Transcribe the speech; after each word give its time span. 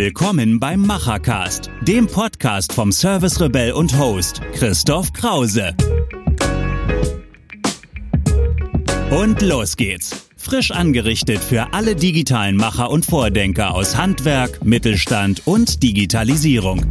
Willkommen 0.00 0.60
beim 0.60 0.82
Machercast, 0.82 1.70
dem 1.82 2.06
Podcast 2.06 2.72
vom 2.72 2.92
Service 2.92 3.40
Rebell 3.40 3.72
und 3.72 3.98
Host 3.98 4.40
Christoph 4.52 5.12
Krause. 5.12 5.74
Und 9.10 9.42
los 9.42 9.76
geht's. 9.76 10.28
Frisch 10.36 10.70
angerichtet 10.70 11.40
für 11.40 11.74
alle 11.74 11.96
digitalen 11.96 12.56
Macher 12.56 12.90
und 12.90 13.06
Vordenker 13.06 13.74
aus 13.74 13.96
Handwerk, 13.96 14.64
Mittelstand 14.64 15.44
und 15.48 15.82
Digitalisierung. 15.82 16.86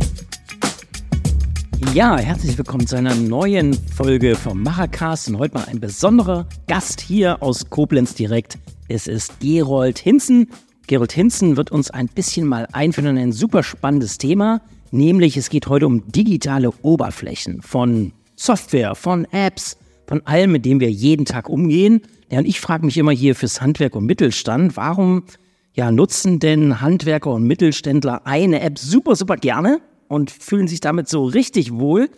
Ja, 1.93 2.17
herzlich 2.17 2.57
willkommen 2.57 2.87
zu 2.87 2.97
einer 2.97 3.15
neuen 3.15 3.73
Folge 3.95 4.35
vom 4.35 4.63
Machercast 4.63 5.29
und 5.29 5.37
heute 5.37 5.53
mal 5.53 5.63
ein 5.69 5.79
besonderer 5.79 6.45
Gast 6.67 6.99
hier 6.99 7.41
aus 7.41 7.69
Koblenz 7.69 8.15
direkt. 8.15 8.57
Es 8.89 9.07
ist 9.07 9.39
Gerold 9.39 9.97
Hinzen. 9.97 10.49
Gerold 10.87 11.11
Hinzen 11.11 11.57
wird 11.57 11.69
uns 11.69 11.91
ein 11.91 12.07
bisschen 12.07 12.47
mal 12.47 12.65
einführen 12.71 13.17
in 13.17 13.21
ein 13.21 13.31
super 13.33 13.61
spannendes 13.61 14.17
Thema, 14.17 14.61
nämlich 14.91 15.35
es 15.35 15.49
geht 15.49 15.67
heute 15.67 15.85
um 15.85 16.09
digitale 16.09 16.71
Oberflächen 16.81 17.61
von 17.61 18.13
Software, 18.37 18.95
von 18.95 19.25
Apps, 19.31 19.77
von 20.07 20.25
allem, 20.25 20.53
mit 20.53 20.65
dem 20.65 20.79
wir 20.79 20.89
jeden 20.89 21.25
Tag 21.25 21.49
umgehen. 21.49 22.01
Ja, 22.31 22.39
und 22.39 22.45
ich 22.45 22.61
frage 22.61 22.85
mich 22.85 22.97
immer 22.97 23.11
hier 23.11 23.35
fürs 23.35 23.59
Handwerk 23.59 23.97
und 23.97 24.05
Mittelstand, 24.05 24.77
warum 24.77 25.25
ja, 25.73 25.91
nutzen 25.91 26.39
denn 26.39 26.79
Handwerker 26.79 27.33
und 27.33 27.43
Mittelständler 27.43 28.25
eine 28.25 28.61
App 28.61 28.79
super, 28.79 29.17
super 29.17 29.35
gerne 29.35 29.81
und 30.07 30.31
fühlen 30.31 30.69
sich 30.69 30.79
damit 30.79 31.09
so 31.09 31.25
richtig 31.25 31.73
wohl? 31.73 32.09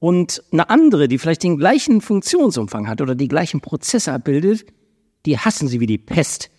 Und 0.00 0.42
eine 0.52 0.68
andere, 0.68 1.08
die 1.08 1.16
vielleicht 1.16 1.44
den 1.44 1.56
gleichen 1.56 2.02
Funktionsumfang 2.02 2.88
hat 2.88 3.00
oder 3.00 3.14
die 3.14 3.28
gleichen 3.28 3.62
Prozesse 3.62 4.12
abbildet, 4.12 4.66
die 5.24 5.38
hassen 5.38 5.66
sie 5.66 5.80
wie 5.80 5.86
die 5.86 5.98
Pest. 5.98 6.50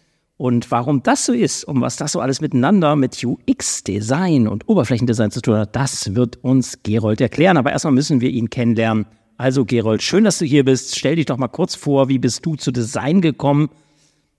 Und 0.44 0.72
warum 0.72 1.02
das 1.04 1.26
so 1.26 1.32
ist 1.32 1.64
und 1.64 1.80
was 1.80 1.96
das 1.96 2.12
so 2.12 2.20
alles 2.20 2.42
miteinander 2.42 2.98
mit 2.98 3.24
UX-Design 3.24 4.50
und 4.50 4.68
Oberflächendesign 4.68 5.32
zu 5.32 5.40
tun 5.40 5.56
hat, 5.56 5.74
das 5.74 6.16
wird 6.16 6.44
uns 6.44 6.84
Gerold 6.84 7.22
erklären. 7.22 7.56
Aber 7.56 7.72
erstmal 7.72 7.94
müssen 7.94 8.20
wir 8.20 8.30
ihn 8.30 8.50
kennenlernen. 8.50 9.06
Also 9.38 9.64
Gerold, 9.64 10.04
schön, 10.04 10.26
dass 10.26 10.40
du 10.40 10.46
hier 10.46 10.66
bist. 10.66 11.00
Stell 11.00 11.16
dich 11.16 11.28
doch 11.28 11.38
mal 11.38 11.48
kurz 11.48 11.76
vor, 11.76 12.10
wie 12.10 12.20
bist 12.20 12.46
du 12.46 12.58
zu 12.58 12.74
Design 12.74 13.22
gekommen? 13.22 13.70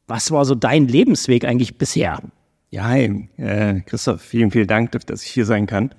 Was 0.07 0.31
war 0.31 0.45
so 0.45 0.55
dein 0.55 0.89
Lebensweg 0.89 1.47
eigentlich 1.47 1.79
bisher? 1.79 2.21
Ja, 2.69 2.85
hi, 2.85 3.31
äh, 3.39 3.81
Christoph, 3.81 4.21
vielen, 4.21 4.51
vielen 4.51 4.67
Dank, 4.67 4.91
dass 5.07 5.23
ich 5.23 5.31
hier 5.31 5.47
sein 5.47 5.67
kann. 5.67 5.95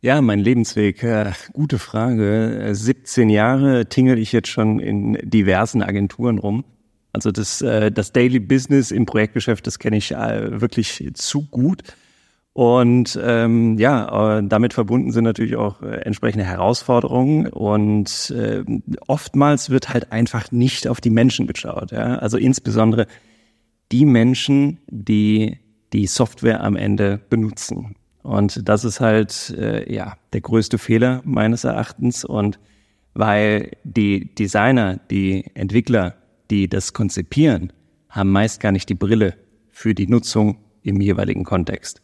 Ja, 0.00 0.20
mein 0.20 0.38
Lebensweg, 0.38 1.02
äh, 1.02 1.32
gute 1.52 1.80
Frage. 1.80 2.68
17 2.70 3.28
äh, 3.28 3.32
Jahre 3.32 3.86
tingel 3.86 4.16
ich 4.20 4.30
jetzt 4.30 4.46
schon 4.48 4.78
in 4.78 5.18
diversen 5.24 5.82
Agenturen 5.82 6.38
rum. 6.38 6.62
Also 7.12 7.30
das, 7.32 7.60
äh, 7.62 7.90
das 7.90 8.12
Daily 8.12 8.38
Business 8.38 8.90
im 8.90 9.06
Projektgeschäft, 9.06 9.66
das 9.66 9.78
kenne 9.78 9.96
ich 9.96 10.12
äh, 10.12 10.60
wirklich 10.60 11.10
zu 11.14 11.42
gut. 11.46 11.82
Und 12.52 13.18
ähm, 13.22 13.78
ja, 13.78 14.38
äh, 14.38 14.42
damit 14.44 14.74
verbunden 14.74 15.12
sind 15.12 15.24
natürlich 15.24 15.56
auch 15.56 15.82
äh, 15.82 16.02
entsprechende 16.02 16.44
Herausforderungen 16.44 17.46
und 17.46 18.30
äh, 18.36 18.64
oftmals 19.06 19.70
wird 19.70 19.88
halt 19.88 20.10
einfach 20.10 20.50
nicht 20.50 20.88
auf 20.88 21.00
die 21.00 21.10
Menschen 21.10 21.46
geschaut. 21.46 21.92
Ja? 21.92 22.16
Also 22.16 22.38
insbesondere 22.38 23.06
die 23.92 24.04
Menschen, 24.04 24.78
die 24.88 25.58
die 25.92 26.06
Software 26.06 26.62
am 26.62 26.76
Ende 26.76 27.20
benutzen. 27.30 27.96
Und 28.22 28.68
das 28.68 28.84
ist 28.84 29.00
halt 29.00 29.54
äh, 29.56 29.92
ja 29.92 30.16
der 30.32 30.40
größte 30.40 30.78
Fehler 30.78 31.22
meines 31.24 31.64
Erachtens. 31.64 32.24
Und 32.24 32.58
weil 33.14 33.72
die 33.84 34.34
Designer, 34.34 35.00
die 35.10 35.44
Entwickler, 35.54 36.14
die 36.50 36.68
das 36.68 36.92
konzipieren, 36.92 37.72
haben 38.08 38.30
meist 38.30 38.60
gar 38.60 38.72
nicht 38.72 38.88
die 38.88 38.94
Brille 38.94 39.34
für 39.70 39.94
die 39.94 40.06
Nutzung 40.06 40.58
im 40.82 41.00
jeweiligen 41.00 41.44
Kontext. 41.44 42.02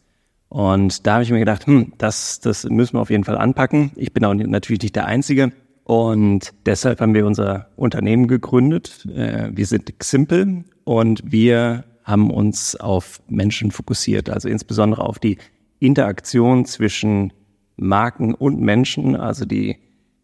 Und 0.49 1.05
da 1.05 1.15
habe 1.15 1.23
ich 1.23 1.31
mir 1.31 1.39
gedacht, 1.39 1.67
hm, 1.67 1.93
das, 1.97 2.39
das 2.39 2.63
müssen 2.63 2.95
wir 2.95 3.01
auf 3.01 3.09
jeden 3.09 3.25
Fall 3.25 3.37
anpacken. 3.37 3.91
Ich 3.95 4.13
bin 4.13 4.23
auch 4.23 4.33
natürlich 4.33 4.81
nicht 4.81 4.95
der 4.95 5.05
Einzige. 5.05 5.51
Und 5.83 6.53
deshalb 6.65 7.01
haben 7.01 7.13
wir 7.13 7.25
unser 7.25 7.69
Unternehmen 7.75 8.27
gegründet. 8.27 9.05
Äh, 9.13 9.49
wir 9.53 9.65
sind 9.65 9.99
Ximple 9.99 10.65
und 10.83 11.31
wir 11.31 11.85
haben 12.03 12.31
uns 12.31 12.75
auf 12.75 13.21
Menschen 13.27 13.71
fokussiert, 13.71 14.29
also 14.29 14.47
insbesondere 14.47 15.03
auf 15.03 15.19
die 15.19 15.37
Interaktion 15.79 16.65
zwischen 16.65 17.33
Marken 17.75 18.33
und 18.33 18.59
Menschen, 18.59 19.15
also 19.15 19.45
die, 19.45 19.77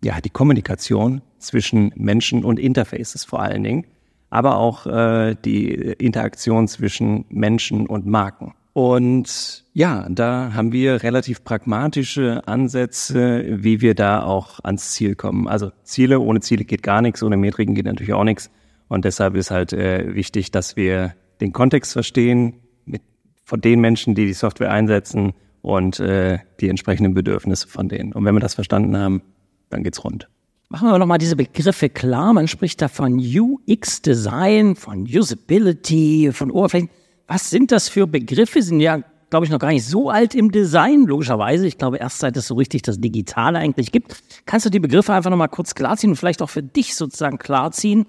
ja, 0.04 0.20
die 0.22 0.30
Kommunikation 0.30 1.22
zwischen 1.40 1.92
Menschen 1.96 2.44
und 2.44 2.60
Interfaces 2.60 3.26
vor 3.26 3.42
allen 3.42 3.64
Dingen, 3.64 3.86
aber 4.34 4.58
auch 4.58 4.88
äh, 4.88 5.36
die 5.46 5.68
Interaktion 5.70 6.68
zwischen 6.68 7.26
Menschen 7.30 7.86
und 7.86 8.08
Marken. 8.08 8.56
Und 8.74 9.64
ja, 9.74 10.08
da 10.10 10.56
haben 10.56 10.72
wir 10.72 11.04
relativ 11.04 11.44
pragmatische 11.44 12.42
Ansätze, 12.48 13.46
wie 13.48 13.82
wir 13.82 13.94
da 13.94 14.24
auch 14.24 14.60
ans 14.64 14.94
Ziel 14.94 15.14
kommen. 15.14 15.48
Also 15.48 15.72
Ziele, 15.84 16.20
ohne 16.20 16.40
Ziele 16.40 16.66
geht 16.66 16.82
gar 16.82 17.04
nichts, 17.04 17.22
ohne 17.22 17.38
Metriken 17.38 17.76
geht 17.76 17.86
natürlich 17.86 18.14
auch 18.14 18.24
nichts. 18.24 18.50
Und 18.88 19.06
deshalb 19.06 19.36
ist 19.36 19.52
halt 19.52 19.72
äh, 19.72 20.16
wichtig, 20.16 20.50
dass 20.50 20.76
wir 20.76 21.14
den 21.40 21.54
Kontext 21.54 21.94
verstehen 21.94 22.56
mit, 22.86 23.04
von 23.46 23.62
den 23.62 23.82
Menschen, 23.82 24.16
die 24.16 24.26
die 24.26 24.34
Software 24.34 24.72
einsetzen 24.72 25.34
und 25.62 26.00
äh, 26.00 26.40
die 26.60 26.70
entsprechenden 26.70 27.14
Bedürfnisse 27.14 27.68
von 27.68 27.88
denen. 27.88 28.14
Und 28.14 28.26
wenn 28.26 28.34
wir 28.34 28.42
das 28.42 28.56
verstanden 28.56 28.98
haben, 28.98 29.22
dann 29.70 29.84
geht's 29.84 30.04
rund. 30.04 30.28
Machen 30.74 30.88
wir 30.90 30.98
nochmal 30.98 31.20
diese 31.20 31.36
Begriffe 31.36 31.88
klar. 31.88 32.34
Man 32.34 32.48
spricht 32.48 32.82
da 32.82 32.88
von 32.88 33.20
UX-Design, 33.20 34.76
von 34.76 35.04
Usability, 35.04 36.32
von 36.34 36.50
Oberflächen. 36.50 36.90
Was 37.28 37.52
sind 37.52 37.72
das 37.72 37.90
für 37.90 38.08
Begriffe? 38.08 38.60
Sind 38.64 38.80
ja, 38.80 39.04
glaube 39.30 39.46
ich, 39.46 39.52
noch 39.52 39.60
gar 39.60 39.68
nicht 39.68 39.86
so 39.86 40.10
alt 40.10 40.34
im 40.34 40.52
Design, 40.52 41.04
logischerweise. 41.06 41.68
Ich 41.68 41.78
glaube, 41.78 41.98
erst 41.98 42.18
seit 42.18 42.36
es 42.38 42.48
so 42.48 42.56
richtig 42.56 42.82
das 42.82 43.00
Digitale 43.00 43.60
eigentlich 43.60 43.92
gibt. 43.92 44.18
Kannst 44.48 44.66
du 44.66 44.72
die 44.72 44.80
Begriffe 44.80 45.14
einfach 45.14 45.30
nochmal 45.30 45.48
kurz 45.50 45.76
klarziehen 45.76 46.10
und 46.10 46.16
vielleicht 46.16 46.42
auch 46.42 46.50
für 46.50 46.64
dich 46.64 46.96
sozusagen 46.96 47.38
klarziehen? 47.38 48.08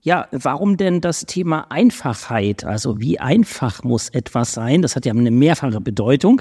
Ja, 0.00 0.26
warum 0.32 0.78
denn 0.78 1.02
das 1.02 1.26
Thema 1.26 1.70
Einfachheit? 1.70 2.64
Also 2.64 2.98
wie 2.98 3.20
einfach 3.20 3.84
muss 3.84 4.08
etwas 4.08 4.54
sein? 4.54 4.80
Das 4.80 4.96
hat 4.96 5.04
ja 5.04 5.12
eine 5.12 5.30
mehrfache 5.30 5.82
Bedeutung. 5.82 6.40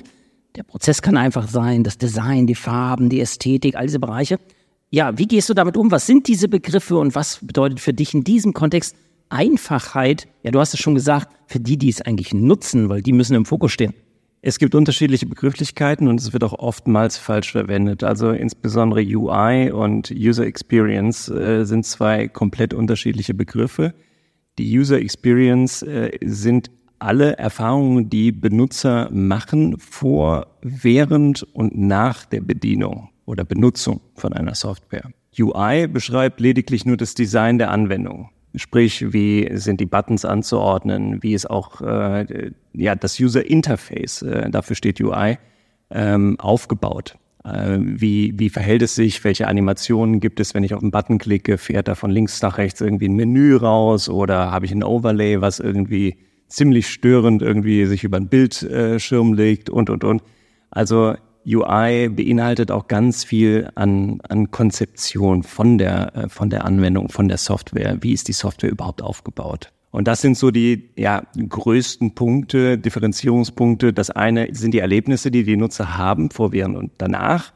Der 0.56 0.64
Prozess 0.64 1.02
kann 1.02 1.18
einfach 1.18 1.50
sein, 1.50 1.84
das 1.84 1.98
Design, 1.98 2.48
die 2.48 2.56
Farben, 2.56 3.10
die 3.10 3.20
Ästhetik, 3.20 3.76
all 3.76 3.88
diese 3.88 4.00
Bereiche. 4.00 4.40
Ja, 4.90 5.18
wie 5.18 5.28
gehst 5.28 5.50
du 5.50 5.54
damit 5.54 5.78
um? 5.78 5.92
Was 5.92 6.06
sind 6.06 6.28
diese 6.28 6.48
Begriffe 6.48 6.98
und 6.98 7.16
was 7.16 7.40
bedeutet 7.42 7.80
für 7.80 7.94
dich 7.94 8.14
in 8.14 8.24
diesem 8.24 8.54
Kontext 8.54 8.96
Einfachheit, 9.30 10.28
ja, 10.44 10.52
du 10.52 10.60
hast 10.60 10.74
es 10.74 10.80
schon 10.80 10.96
gesagt, 10.96 11.28
für 11.48 11.60
die, 11.60 11.78
die 11.78 11.90
es 11.90 12.02
eigentlich 12.02 12.34
nutzen, 12.34 12.90
weil 12.90 13.02
die 13.02 13.12
müssen 13.12 13.36
im 13.36 13.46
Fokus 13.46 13.72
stehen. 13.72 13.94
Es 14.42 14.60
gibt 14.60 14.76
unterschiedliche 14.76 15.26
Begrifflichkeiten 15.26 16.08
und 16.08 16.20
es 16.20 16.32
wird 16.32 16.44
auch 16.44 16.54
oftmals 16.54 17.18
falsch 17.18 17.52
verwendet. 17.52 18.04
Also 18.04 18.30
insbesondere 18.30 19.02
UI 19.02 19.72
und 19.72 20.12
User 20.12 20.46
Experience 20.46 21.30
äh, 21.30 21.66
sind 21.66 21.84
zwei 21.86 22.28
komplett 22.28 22.74
unterschiedliche 22.74 23.34
Begriffe. 23.34 23.96
Die 24.60 24.78
User 24.78 25.00
Experience 25.00 25.82
äh, 25.82 26.12
sind 26.24 26.70
alle 27.00 27.38
Erfahrungen, 27.38 28.10
die 28.10 28.32
Benutzer 28.32 29.10
machen 29.12 29.80
vor, 29.80 30.48
während 30.62 31.42
und 31.42 31.76
nach 31.76 32.26
der 32.26 32.42
Bedienung 32.42 33.10
oder 33.26 33.44
Benutzung 33.44 34.02
von 34.16 34.34
einer 34.34 34.56
Software. 34.56 35.10
UI 35.38 35.88
beschreibt 35.88 36.40
lediglich 36.40 36.86
nur 36.86 36.98
das 36.98 37.14
Design 37.14 37.58
der 37.58 37.72
Anwendung. 37.72 38.30
Sprich, 38.56 39.12
wie 39.12 39.50
sind 39.54 39.82
die 39.82 39.86
Buttons 39.86 40.24
anzuordnen, 40.24 41.22
wie 41.22 41.34
ist 41.34 41.50
auch 41.50 41.82
äh, 41.82 42.52
ja, 42.74 42.96
das 42.96 43.20
User 43.20 43.46
Interface, 43.46 44.22
äh, 44.22 44.50
dafür 44.50 44.78
steht 44.78 45.02
UI, 45.02 45.38
ähm, 45.90 46.40
aufgebaut. 46.40 47.18
Äh, 47.44 47.78
wie, 47.80 48.34
wie 48.40 48.50
verhält 48.50 48.82
es 48.82 48.96
sich, 48.96 49.24
welche 49.26 49.48
Animationen 49.48 50.22
gibt 50.22 50.40
es, 50.40 50.54
wenn 50.54 50.64
ich 50.64 50.74
auf 50.74 50.82
einen 50.82 50.92
Button 50.92 51.18
klicke, 51.18 51.58
fährt 51.58 51.90
da 51.90 51.96
von 51.96 52.12
links 52.12 52.42
nach 52.42 52.58
rechts 52.58 52.80
irgendwie 52.80 53.10
ein 53.10 53.16
Menü 53.16 53.58
raus 53.58 54.08
oder 54.08 54.52
habe 54.52 54.66
ich 54.66 54.72
ein 54.72 54.84
Overlay, 54.84 55.42
was 55.42 55.60
irgendwie 55.60 56.18
ziemlich 56.48 56.88
störend 56.88 57.42
irgendwie 57.42 57.86
sich 57.86 58.04
über 58.04 58.18
ein 58.18 58.30
Bildschirm 58.30 59.34
legt 59.34 59.70
und, 59.70 59.90
und, 59.90 60.04
und. 60.04 60.24
Also 60.72 61.16
UI 61.46 62.10
beinhaltet 62.10 62.72
auch 62.72 62.88
ganz 62.88 63.24
viel 63.24 63.70
an, 63.76 64.20
an 64.28 64.52
Konzeption 64.52 65.44
von 65.44 65.78
der, 65.78 66.16
äh, 66.16 66.30
von 66.30 66.50
der 66.50 66.66
Anwendung, 66.66 67.10
von 67.10 67.28
der 67.28 67.38
Software. 67.38 67.98
Wie 68.02 68.14
ist 68.14 68.28
die 68.28 68.34
Software 68.34 68.72
überhaupt 68.72 69.02
aufgebaut? 69.02 69.72
Und 69.92 70.10
das 70.10 70.22
sind 70.22 70.38
so 70.38 70.52
die 70.52 70.90
ja, 70.98 71.24
größten 71.38 72.16
Punkte, 72.16 72.78
Differenzierungspunkte. 72.78 73.94
Das 73.94 74.10
eine 74.10 74.54
sind 74.54 74.74
die 74.74 74.80
Erlebnisse, 74.80 75.32
die 75.32 75.44
die 75.44 75.56
Nutzer 75.56 75.98
haben, 75.98 76.32
vor, 76.32 76.52
während 76.52 76.76
und 76.76 76.92
danach. 76.98 77.54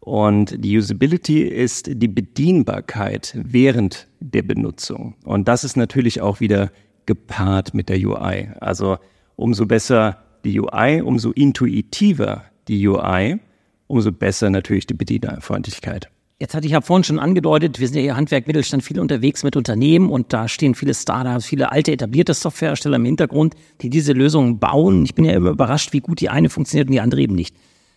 Und 0.00 0.64
die 0.64 0.78
Usability 0.78 1.42
ist 1.42 1.90
die 1.92 2.08
Bedienbarkeit 2.08 3.36
während 3.40 4.08
der 4.20 4.42
Benutzung. 4.42 5.16
Und 5.24 5.48
das 5.48 5.64
ist 5.64 5.76
natürlich 5.76 6.20
auch 6.20 6.40
wieder 6.40 6.70
gepaart 7.04 7.74
mit 7.74 7.88
der 7.88 7.98
UI. 7.98 8.50
Also 8.58 8.96
umso 9.36 9.66
besser 9.66 10.18
die 10.44 10.58
UI, 10.58 11.02
umso 11.02 11.30
intuitiver 11.30 12.44
die 12.68 12.86
UI, 12.86 13.38
umso 13.86 14.12
besser 14.12 14.50
natürlich 14.50 14.86
die 14.86 14.94
Bedienerfreundlichkeit. 14.94 16.08
Jetzt 16.38 16.54
hatte 16.54 16.66
ich 16.66 16.72
ja 16.72 16.80
vorhin 16.80 17.04
schon 17.04 17.20
angedeutet, 17.20 17.78
wir 17.78 17.86
sind 17.86 17.96
ja 17.98 18.02
hier 18.02 18.16
Handwerk, 18.16 18.48
Mittelstand 18.48 18.82
viel 18.82 18.98
unterwegs 18.98 19.44
mit 19.44 19.54
Unternehmen 19.54 20.10
und 20.10 20.32
da 20.32 20.48
stehen 20.48 20.74
viele 20.74 20.92
Startups, 20.92 21.46
viele 21.46 21.70
alte 21.70 21.92
etablierte 21.92 22.34
Softwarehersteller 22.34 22.96
im 22.96 23.04
Hintergrund, 23.04 23.54
die 23.80 23.90
diese 23.90 24.12
Lösungen 24.12 24.58
bauen. 24.58 25.04
Ich 25.04 25.14
bin 25.14 25.24
ja 25.24 25.34
immer 25.34 25.50
überrascht, 25.50 25.92
wie 25.92 26.00
gut 26.00 26.20
die 26.20 26.30
eine 26.30 26.48
funktioniert 26.48 26.88
und 26.88 26.94
die 26.94 27.00
andere 27.00 27.20
eben 27.20 27.36
nicht. 27.36 27.54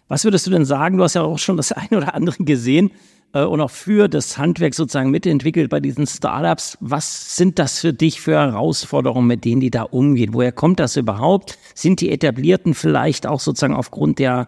Was 0.08 0.26
würdest 0.26 0.46
du 0.46 0.52
denn 0.52 0.64
sagen? 0.64 0.98
Du 0.98 1.04
hast 1.04 1.16
ja 1.16 1.24
auch 1.24 1.40
schon 1.40 1.58
das 1.58 1.72
eine 1.72 1.98
oder 1.98 2.14
andere 2.14 2.44
gesehen 2.44 2.92
äh, 3.36 3.44
und 3.44 3.62
auch 3.62 3.70
für 3.70 4.08
das 4.08 4.40
Handwerk 4.40 4.74
sozusagen 4.74 5.12
mitentwickelt 5.12 5.70
bei 5.70 5.80
diesen 5.80 6.08
Startups. 6.08 6.78
Was 6.80 7.36
sind 7.36 7.60
das 7.60 7.80
für 7.80 7.94
dich 7.94 8.22
für 8.22 8.34
Herausforderungen, 8.34 9.28
mit 9.28 9.46
denen 9.46 9.62
die 9.62 9.70
da 9.70 9.84
umgehen? 9.84 10.34
Woher 10.34 10.52
kommt 10.52 10.80
das 10.80 10.96
überhaupt? 10.96 11.60
Sind 11.76 12.02
die 12.02 12.10
etablierten 12.10 12.74
vielleicht 12.74 13.28
auch 13.28 13.40
sozusagen 13.40 13.76
aufgrund 13.76 14.18
der 14.18 14.48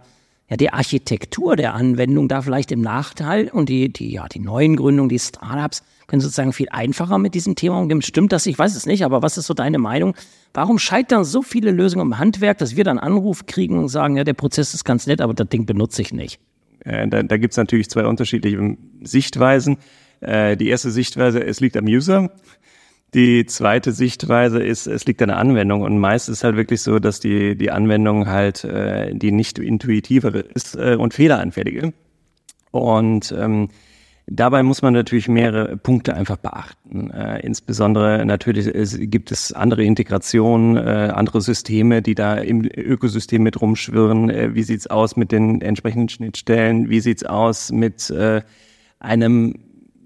ja, 0.49 0.55
die 0.55 0.71
Architektur 0.71 1.57
der 1.57 1.73
Anwendung 1.73 2.29
da 2.29 2.41
vielleicht 2.41 2.71
im 2.71 2.79
Nachteil 2.79 3.49
und 3.49 3.67
die, 3.67 3.91
die, 3.91 4.13
ja, 4.13 4.29
die 4.29 4.39
neuen 4.39 4.77
Gründungen, 4.77 5.09
die 5.09 5.19
Startups 5.19 5.83
können 6.07 6.21
sozusagen 6.21 6.53
viel 6.53 6.69
einfacher 6.69 7.17
mit 7.17 7.35
diesem 7.35 7.55
Thema 7.55 7.79
umgehen. 7.79 8.01
Stimmt 8.01 8.31
das? 8.31 8.45
Ich 8.45 8.57
weiß 8.57 8.73
es 8.77 8.85
nicht, 8.85 9.03
aber 9.03 9.21
was 9.21 9.37
ist 9.37 9.47
so 9.47 9.53
deine 9.53 9.77
Meinung? 9.77 10.15
Warum 10.53 10.79
scheitern 10.79 11.25
so 11.25 11.41
viele 11.41 11.71
Lösungen 11.71 12.05
im 12.05 12.17
Handwerk, 12.17 12.59
dass 12.59 12.77
wir 12.77 12.85
dann 12.85 12.97
Anruf 12.97 13.45
kriegen 13.45 13.77
und 13.77 13.89
sagen, 13.89 14.15
ja, 14.15 14.23
der 14.23 14.35
Prozess 14.35 14.73
ist 14.73 14.85
ganz 14.85 15.05
nett, 15.05 15.19
aber 15.19 15.33
das 15.33 15.49
Ding 15.49 15.65
benutze 15.65 16.01
ich 16.01 16.13
nicht? 16.13 16.39
Äh, 16.87 17.07
da 17.07 17.23
da 17.23 17.37
gibt 17.37 17.53
es 17.53 17.57
natürlich 17.57 17.89
zwei 17.89 18.05
unterschiedliche 18.05 18.77
Sichtweisen. 19.01 19.77
Äh, 20.21 20.57
die 20.57 20.69
erste 20.69 20.91
Sichtweise, 20.91 21.43
es 21.43 21.59
liegt 21.59 21.77
am 21.77 21.85
User. 21.85 22.31
Die 23.13 23.45
zweite 23.45 23.93
Sichtweise 23.93 24.61
ist, 24.61 24.85
es 24.85 25.05
liegt 25.05 25.21
an 25.21 25.29
der 25.29 25.37
Anwendung 25.37 25.81
und 25.81 25.97
meist 25.97 26.27
ist 26.27 26.43
halt 26.43 26.57
wirklich 26.57 26.81
so, 26.81 26.99
dass 26.99 27.19
die, 27.19 27.55
die 27.55 27.71
Anwendung 27.71 28.27
halt 28.27 28.63
äh, 28.65 29.13
die 29.13 29.31
nicht 29.31 29.59
intuitivere 29.59 30.39
ist 30.39 30.75
äh, 30.75 30.95
und 30.95 31.13
fehleranfällige. 31.13 31.93
Und 32.71 33.33
ähm, 33.37 33.69
dabei 34.27 34.61
muss 34.63 34.81
man 34.81 34.93
natürlich 34.93 35.27
mehrere 35.27 35.77
Punkte 35.77 36.13
einfach 36.13 36.37
beachten. 36.37 37.09
Äh, 37.11 37.39
insbesondere 37.45 38.25
natürlich 38.25 38.67
es, 38.67 38.97
gibt 38.99 39.31
es 39.31 39.53
andere 39.53 39.83
Integrationen, 39.83 40.77
äh, 40.77 41.11
andere 41.13 41.41
Systeme, 41.41 42.01
die 42.01 42.15
da 42.15 42.35
im 42.35 42.63
Ökosystem 42.63 43.41
mit 43.41 43.59
rumschwirren. 43.61 44.29
Äh, 44.29 44.53
wie 44.53 44.63
sieht's 44.63 44.87
aus 44.87 45.15
mit 45.15 45.31
den 45.31 45.61
entsprechenden 45.61 46.09
Schnittstellen? 46.09 46.89
Wie 46.89 46.99
sieht's 46.99 47.23
aus 47.23 47.71
mit 47.71 48.09
äh, 48.09 48.41
einem 48.99 49.55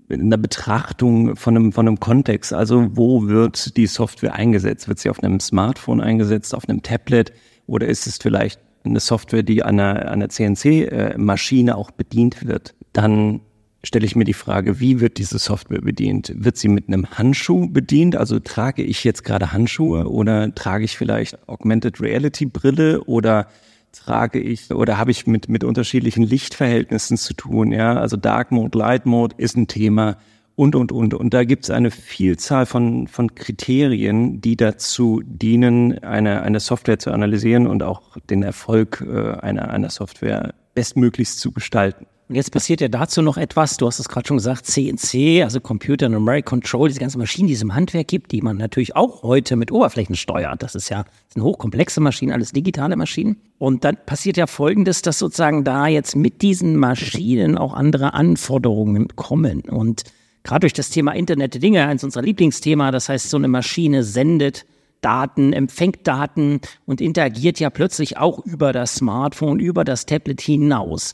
in 0.10 0.30
der 0.30 0.38
Betrachtung 0.38 1.38
von 1.38 1.56
einem, 1.56 1.72
von 1.72 1.88
einem 1.88 2.00
Kontext. 2.00 2.54
Also 2.54 2.90
wo 2.92 3.28
wird 3.28 3.78
die 3.78 3.88
Software 3.88 4.34
eingesetzt? 4.34 4.90
Wird 4.90 5.00
sie 5.00 5.10
auf 5.10 5.24
einem 5.24 5.40
Smartphone 5.40 6.02
eingesetzt, 6.02 6.54
auf 6.54 6.68
einem 6.68 6.84
Tablet 6.84 7.32
oder 7.66 7.88
ist 7.88 8.08
es 8.08 8.18
vielleicht 8.18 8.60
eine 8.84 9.00
Software, 9.00 9.44
die 9.44 9.64
an 9.64 9.80
einer, 9.80 10.12
einer 10.12 10.28
CNC-Maschine 10.28 11.78
auch 11.78 11.92
bedient 11.92 12.46
wird? 12.46 12.76
Dann 12.92 13.40
stelle 13.84 14.06
ich 14.06 14.16
mir 14.16 14.26
die 14.26 14.34
Frage, 14.34 14.80
wie 14.80 15.00
wird 15.00 15.18
diese 15.18 15.40
Software 15.40 15.82
bedient? 15.82 16.34
Wird 16.36 16.58
sie 16.58 16.68
mit 16.68 16.88
einem 16.88 17.10
Handschuh 17.12 17.68
bedient? 17.68 18.16
Also 18.16 18.40
trage 18.40 18.84
ich 18.84 19.04
jetzt 19.04 19.24
gerade 19.24 19.52
Handschuhe 19.52 20.10
oder 20.10 20.54
trage 20.54 20.86
ich 20.86 20.98
vielleicht 20.98 21.48
Augmented 21.48 22.00
Reality 22.00 22.46
Brille 22.46 23.04
oder 23.06 23.48
trage 23.92 24.40
ich 24.40 24.72
oder 24.72 24.98
habe 24.98 25.12
ich 25.12 25.28
mit, 25.28 25.50
mit 25.50 25.64
unterschiedlichen 25.64 26.24
Lichtverhältnissen 26.24 27.18
zu 27.18 27.34
tun. 27.34 27.72
Ja, 27.72 27.96
also 27.96 28.18
Dark 28.18 28.52
Mode, 28.52 28.78
Light 28.78 29.06
Mode 29.06 29.36
ist 29.38 29.58
ein 29.58 29.68
Thema 29.68 30.18
und, 30.56 30.76
und, 30.76 30.92
und. 30.92 31.14
Und 31.14 31.34
da 31.34 31.44
gibt 31.44 31.64
es 31.64 31.70
eine 31.70 31.92
Vielzahl 31.92 32.66
von, 32.66 33.08
von 33.08 33.34
Kriterien, 33.36 34.42
die 34.42 34.56
dazu 34.56 35.22
dienen, 35.26 36.04
eine, 36.04 36.44
eine 36.44 36.60
Software 36.60 37.00
zu 37.00 37.12
analysieren 37.12 37.68
und 37.68 37.84
auch 37.84 38.18
den 38.30 38.44
Erfolg 38.44 39.04
äh, 39.08 39.40
einer, 39.40 39.72
einer 39.72 39.90
Software 39.90 40.54
bestmöglichst 40.74 41.40
zu 41.40 41.52
gestalten. 41.52 42.06
Und 42.32 42.36
jetzt 42.36 42.54
passiert 42.54 42.80
ja 42.80 42.88
dazu 42.88 43.22
noch 43.22 43.36
etwas, 43.36 43.76
du 43.76 43.88
hast 43.88 44.00
es 44.00 44.08
gerade 44.08 44.26
schon 44.26 44.38
gesagt, 44.38 44.66
CNC, 44.66 45.44
also 45.44 45.60
Computer 45.60 46.08
Numeric 46.08 46.46
Control, 46.46 46.88
diese 46.88 47.02
ganzen 47.02 47.18
Maschinen, 47.18 47.50
die 47.50 47.56
es 47.56 47.62
im 47.62 47.76
Handwerk 47.76 48.08
gibt, 48.08 48.32
die 48.32 48.42
man 48.42 48.56
natürlich 48.56 48.96
auch 48.96 49.22
heute 49.24 49.58
mit 49.58 49.70
Oberflächen 49.70 50.16
steuert. 50.16 50.64
Das 50.64 50.74
ist 50.74 50.88
ja 50.88 51.04
das 51.04 51.34
sind 51.34 51.44
hochkomplexe 51.44 52.00
Maschinen, 52.00 52.32
alles 52.32 52.54
digitale 52.54 52.96
Maschinen. 52.96 53.36
Und 53.58 53.84
dann 53.84 53.98
passiert 54.06 54.38
ja 54.38 54.48
Folgendes, 54.48 55.02
dass 55.02 55.20
sozusagen 55.20 55.66
da 55.66 55.88
jetzt 55.88 56.16
mit 56.16 56.42
diesen 56.42 56.78
Maschinen 56.78 57.58
auch 57.58 57.74
andere 57.74 58.14
Anforderungen 58.14 59.10
kommen. 59.18 59.64
Und 59.64 60.04
gerade 60.44 60.62
durch 60.62 60.72
das 60.72 60.90
Thema 60.90 61.12
Internet 61.12 61.56
der 61.56 61.60
Dinge, 61.60 61.86
eins 61.86 62.06
unserer 62.06 62.24
Lieblingsthema, 62.24 62.92
das 62.92 63.10
heißt, 63.10 63.30
so 63.30 63.36
eine 63.36 63.50
Maschine 63.50 64.04
sendet 64.04 64.66
Daten, 65.02 65.54
empfängt 65.54 66.08
Daten 66.08 66.62
und 66.86 67.02
interagiert 67.02 67.60
ja 67.60 67.70
plötzlich 67.70 68.18
auch 68.18 68.40
über 68.46 68.72
das 68.72 68.96
Smartphone, 68.96 69.60
über 69.60 69.84
das 69.84 70.06
Tablet 70.06 70.42
hinaus. 70.42 71.14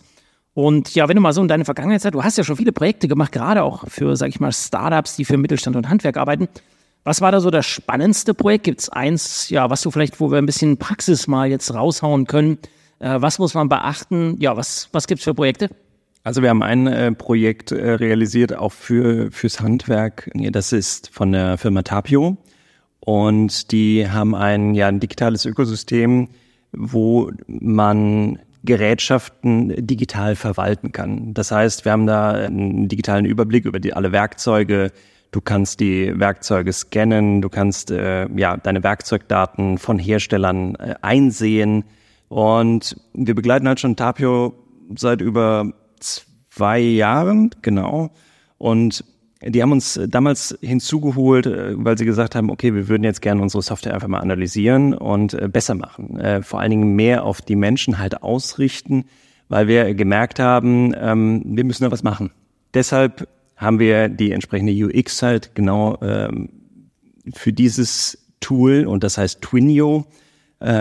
Und 0.54 0.96
ja, 0.96 1.08
wenn 1.08 1.16
du 1.16 1.22
mal 1.22 1.34
so 1.34 1.42
in 1.42 1.48
deine 1.48 1.66
Vergangenheit 1.66 2.02
sagst, 2.02 2.16
du 2.16 2.24
hast 2.24 2.38
ja 2.38 2.44
schon 2.44 2.58
viele 2.58 2.72
Projekte 2.72 3.08
gemacht, 3.08 3.32
gerade 3.32 3.64
auch 3.64 3.88
für, 3.88 4.16
sag 4.16 4.30
ich 4.30 4.40
mal, 4.40 4.52
Startups, 4.52 5.16
die 5.16 5.24
für 5.24 5.38
Mittelstand 5.38 5.76
und 5.76 5.88
Handwerk 5.88 6.18
arbeiten. 6.18 6.48
Was 7.04 7.22
war 7.22 7.32
da 7.32 7.40
so 7.40 7.52
das 7.52 7.66
spannendste 7.66 8.34
Projekt? 8.34 8.66
Gibt 8.66 8.82
es 8.82 8.90
eins, 8.90 9.50
ja, 9.50 9.70
was 9.70 9.82
du 9.82 9.92
vielleicht, 9.92 10.20
wo 10.20 10.32
wir 10.32 10.40
ein 10.40 10.46
bisschen 10.46 10.78
Praxis 10.78 11.28
mal 11.28 11.48
jetzt 11.48 11.74
raushauen 11.74 12.26
können? 12.26 12.58
Äh, 13.00 13.22
was 13.22 13.40
muss 13.40 13.54
man 13.54 13.70
beachten? 13.70 14.36
Ja, 14.40 14.58
was, 14.58 14.90
was 14.92 15.08
gibt's 15.08 15.24
für 15.24 15.34
Projekte? 15.34 15.70
Also 16.24 16.42
wir 16.42 16.50
haben 16.50 16.64
ein 16.64 16.88
äh, 16.88 17.12
Projekt 17.14 17.72
äh, 17.72 17.92
realisiert, 17.92 18.54
auch 18.54 18.74
für 18.74 19.32
fürs 19.32 19.62
Handwerk. 19.62 20.30
Das 20.34 20.74
ist 20.74 21.10
von 21.14 21.32
der 21.32 21.58
Firma 21.58 21.84
Tapio. 21.84 22.36
Und 23.08 23.72
die 23.72 24.10
haben 24.10 24.36
ein, 24.36 24.76
ja, 24.76 24.90
ein 24.90 25.00
digitales 25.00 25.46
Ökosystem, 25.46 26.28
wo 26.74 27.32
man 27.48 28.38
Gerätschaften 28.66 29.88
digital 29.88 30.36
verwalten 30.36 30.92
kann. 30.92 31.34
Das 31.34 31.50
heißt, 31.50 31.86
wir 31.86 31.94
haben 31.94 32.06
da 32.06 32.32
einen 32.32 32.90
digitalen 32.90 33.24
Überblick 33.24 33.64
über 33.64 33.80
die, 33.80 33.94
alle 33.94 34.12
Werkzeuge. 34.12 34.92
Du 35.32 35.40
kannst 35.40 35.80
die 35.80 36.20
Werkzeuge 36.20 36.74
scannen, 36.74 37.42
du 37.42 37.48
kannst 37.48 37.92
äh, 37.92 38.28
ja 38.36 38.58
deine 38.58 38.84
Werkzeugdaten 38.84 39.78
von 39.78 40.00
Herstellern 40.00 40.76
äh, 40.76 40.96
einsehen. 41.02 41.86
Und 42.28 42.98
wir 43.14 43.36
begleiten 43.36 43.70
halt 43.70 43.80
schon 43.80 43.96
Tapio 43.96 44.54
seit 44.98 45.22
über 45.22 45.72
zwei 46.02 46.80
Jahren, 46.80 47.52
genau. 47.62 48.10
Und 48.58 49.06
die 49.42 49.62
haben 49.62 49.72
uns 49.72 50.00
damals 50.08 50.58
hinzugeholt, 50.62 51.46
äh, 51.46 51.74
weil 51.78 51.98
sie 51.98 52.06
gesagt 52.06 52.36
haben, 52.36 52.50
okay, 52.50 52.74
wir 52.74 52.88
würden 52.88 53.04
jetzt 53.04 53.22
gerne 53.22 53.42
unsere 53.42 53.62
Software 53.62 53.94
einfach 53.94 54.08
mal 54.08 54.20
analysieren 54.20 54.94
und 54.94 55.34
äh, 55.34 55.48
besser 55.48 55.76
machen. 55.76 56.20
Äh, 56.20 56.42
vor 56.42 56.60
allen 56.60 56.72
Dingen 56.72 56.96
mehr 56.96 57.24
auf 57.24 57.42
die 57.42 57.56
Menschen 57.56 58.00
halt 58.00 58.24
ausrichten, 58.24 59.06
weil 59.50 59.68
wir 59.68 59.94
gemerkt 59.94 60.40
haben, 60.40 60.94
ähm, 60.98 61.44
wir 61.46 61.64
müssen 61.64 61.84
da 61.84 61.92
was 61.92 62.04
machen. 62.04 62.32
Deshalb 62.74 63.28
haben 63.56 63.80
wir 63.80 64.10
die 64.10 64.32
entsprechende 64.32 64.74
UX 64.74 65.22
halt 65.22 65.56
genau 65.56 65.98
ähm, 66.02 66.50
für 67.34 67.54
dieses 67.54 68.26
Tool 68.40 68.86
und 68.86 69.04
das 69.04 69.18
heißt 69.18 69.42
Twinio 69.42 70.06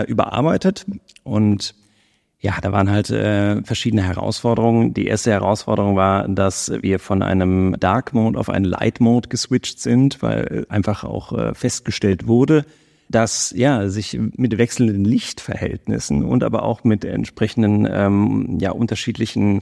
überarbeitet 0.07 0.87
und 1.23 1.75
ja, 2.39 2.53
da 2.61 2.71
waren 2.71 2.89
halt 2.89 3.09
äh, 3.09 3.63
verschiedene 3.63 4.03
Herausforderungen. 4.03 4.93
Die 4.93 5.07
erste 5.07 5.31
Herausforderung 5.31 5.95
war, 5.95 6.27
dass 6.27 6.71
wir 6.81 6.99
von 6.99 7.23
einem 7.23 7.75
Dark 7.79 8.13
Mode 8.13 8.37
auf 8.39 8.49
einen 8.49 8.65
Light 8.65 8.99
Mode 8.99 9.29
geswitcht 9.29 9.79
sind, 9.79 10.21
weil 10.21 10.65
einfach 10.69 11.03
auch 11.03 11.33
äh, 11.33 11.55
festgestellt 11.55 12.27
wurde, 12.27 12.65
dass 13.09 13.53
ja 13.55 13.87
sich 13.89 14.19
mit 14.35 14.57
wechselnden 14.57 15.03
Lichtverhältnissen 15.03 16.23
und 16.23 16.43
aber 16.43 16.63
auch 16.63 16.83
mit 16.83 17.05
entsprechenden 17.05 17.87
ähm, 17.89 18.57
ja 18.59 18.71
unterschiedlichen 18.71 19.61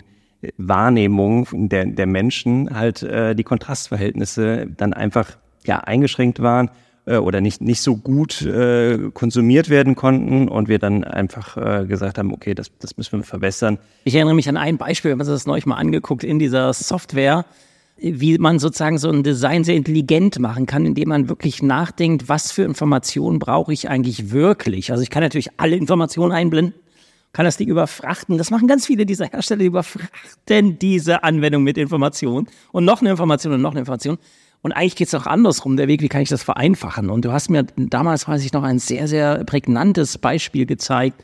Wahrnehmungen 0.58 1.70
der, 1.70 1.86
der 1.86 2.08
Menschen 2.08 2.76
halt 2.76 3.04
äh, 3.04 3.36
die 3.36 3.44
Kontrastverhältnisse 3.44 4.68
dann 4.76 4.94
einfach 4.94 5.38
ja 5.66 5.80
eingeschränkt 5.80 6.42
waren 6.42 6.70
äh, 7.06 7.18
oder 7.18 7.42
nicht, 7.42 7.62
nicht 7.62 7.82
so 7.82 7.96
gut 7.96 8.42
äh, 8.42 8.98
konsumiert 9.14 9.70
werden 9.70 9.96
konnten 9.96 10.48
und 10.48 10.68
wir 10.68 10.80
dann 10.80 11.04
einfach 11.04 11.58
äh, 11.58 11.86
gesagt 11.86 12.18
haben, 12.18 12.34
okay, 12.34 12.54
das, 12.54 12.72
das 12.80 12.98
müssen 12.98 13.20
wir 13.20 13.24
verbessern. 13.24 13.78
Ich 14.04 14.16
erinnere 14.16 14.36
mich 14.36 14.50
an 14.50 14.58
ein 14.58 14.78
Beispiel, 14.78 15.10
wir 15.10 15.14
haben 15.14 15.20
uns 15.20 15.30
das 15.30 15.46
neulich 15.46 15.66
mal 15.66 15.76
angeguckt 15.76 16.24
in 16.24 16.40
dieser 16.40 16.74
Software, 16.74 17.46
wie 17.98 18.38
man 18.38 18.60
sozusagen 18.60 18.98
so 18.98 19.10
ein 19.10 19.24
Design 19.24 19.64
sehr 19.64 19.76
intelligent 19.76 20.40
machen 20.40 20.66
kann, 20.66 20.86
indem 20.86 21.10
man 21.10 21.30
wirklich 21.30 21.64
nachdenkt, 21.64 22.28
was 22.28 22.52
für 22.52 22.64
Informationen 22.64 23.40
brauche 23.40 23.72
ich 23.72 23.90
eigentlich 23.90 24.32
wirklich. 24.32 24.92
Also 24.92 25.02
ich 25.02 25.10
kann 25.10 25.24
natürlich 25.24 25.50
alle 25.58 25.78
Informationen 25.78 26.34
einblenden, 26.34 26.74
kann 27.32 27.46
das 27.46 27.58
Ding 27.58 27.70
überfrachten. 27.70 28.38
Das 28.38 28.52
machen 28.52 28.68
ganz 28.68 28.86
viele 28.86 29.06
dieser 29.06 29.28
Hersteller, 29.28 29.60
die 29.60 29.66
überfrachten 29.66 30.80
diese 30.80 31.24
Anwendung 31.24 31.64
mit 31.64 31.78
Informationen 31.78 32.48
und 32.72 32.84
noch 32.84 33.02
eine 33.02 33.12
Information 33.12 33.54
und 33.54 33.62
noch 33.62 33.72
eine 33.72 33.82
Information. 33.82 34.18
Und 34.66 34.72
eigentlich 34.72 34.96
geht 34.96 35.10
es 35.10 35.14
auch 35.14 35.28
andersrum, 35.28 35.78
der 35.78 35.88
Weg, 35.88 36.02
wie 36.02 36.08
kann 36.08 36.24
ich 36.24 36.30
das 36.30 36.42
vereinfachen? 36.42 37.12
Und 37.12 37.24
du 37.24 37.32
hast 37.32 37.52
mir 37.52 37.68
damals, 37.78 38.28
weiß 38.28 38.44
ich 38.44 38.52
noch, 38.52 38.64
ein 38.64 38.80
sehr, 38.80 39.08
sehr 39.08 39.44
prägnantes 39.44 40.18
Beispiel 40.18 40.66
gezeigt. 40.66 41.24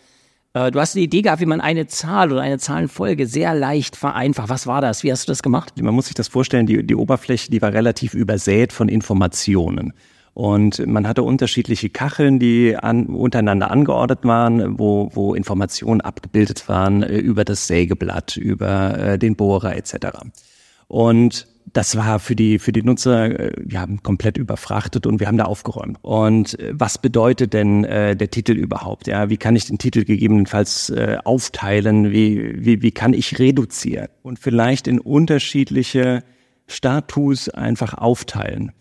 Äh, 0.54 0.70
du 0.70 0.80
hast 0.80 0.96
eine 0.96 1.06
Idee 1.06 1.24
gehabt, 1.24 1.42
wie 1.42 1.48
man 1.48 1.60
eine 1.60 1.88
Zahl 1.88 2.32
oder 2.32 2.42
eine 2.42 2.60
Zahlenfolge 2.60 3.26
sehr 3.26 3.56
leicht 3.56 3.96
vereinfacht. 3.96 4.50
Was 4.50 4.68
war 4.68 4.80
das? 4.80 5.02
Wie 5.02 5.12
hast 5.12 5.28
du 5.28 5.32
das 5.32 5.42
gemacht? 5.42 5.74
Man 5.82 5.96
muss 5.96 6.06
sich 6.06 6.14
das 6.14 6.28
vorstellen, 6.28 6.68
die, 6.68 6.86
die 6.86 6.94
Oberfläche, 6.94 7.50
die 7.50 7.64
war 7.64 7.74
relativ 7.74 8.14
übersät 8.14 8.74
von 8.74 8.90
Informationen. 8.90 9.94
Und 10.36 10.86
man 10.86 11.08
hatte 11.08 11.24
unterschiedliche 11.24 11.90
Kacheln, 11.90 12.38
die 12.38 12.78
an, 12.78 13.08
untereinander 13.08 13.72
angeordnet 13.72 14.20
waren, 14.22 14.78
wo, 14.78 15.10
wo 15.16 15.34
Informationen 15.34 16.02
abgebildet 16.02 16.70
waren 16.70 17.02
äh, 17.02 17.18
über 17.18 17.44
das 17.44 17.66
Sägeblatt, 17.66 18.38
über 18.38 19.00
äh, 19.00 19.18
den 19.18 19.36
Bohrer 19.36 19.76
etc. 19.76 19.96
Und 20.88 21.48
das 21.74 21.96
war 21.96 22.20
für 22.20 22.36
die, 22.36 22.60
für 22.60 22.72
die 22.72 22.84
Nutzer 22.84 23.40
äh, 23.40 23.52
ja, 23.70 23.88
komplett 24.04 24.38
überfrachtet 24.38 25.06
und 25.06 25.20
wir 25.20 25.28
haben 25.28 25.38
da 25.38 25.46
aufgeräumt. 25.46 25.98
Und 26.02 26.60
äh, 26.60 26.74
was 26.74 26.98
bedeutet 26.98 27.54
denn 27.54 27.84
äh, 27.86 28.16
der 28.16 28.30
Titel 28.30 28.54
überhaupt? 28.54 29.08
Ja, 29.08 29.30
wie 29.30 29.38
kann 29.38 29.56
ich 29.56 29.66
den 29.66 29.78
Titel 29.78 30.04
gegebenenfalls 30.04 30.90
äh, 30.90 31.18
aufteilen? 31.24 32.12
Wie, 32.12 32.66
wie, 32.66 32.82
wie 32.82 32.92
kann 32.92 33.14
ich 33.14 33.40
reduzieren? 33.40 34.10
Und 34.22 34.40
vielleicht 34.40 34.88
in 34.88 35.00
unterschiedliche 35.00 36.24
Status 36.68 37.50
einfach 37.50 37.94
aufteilen, 37.94 38.72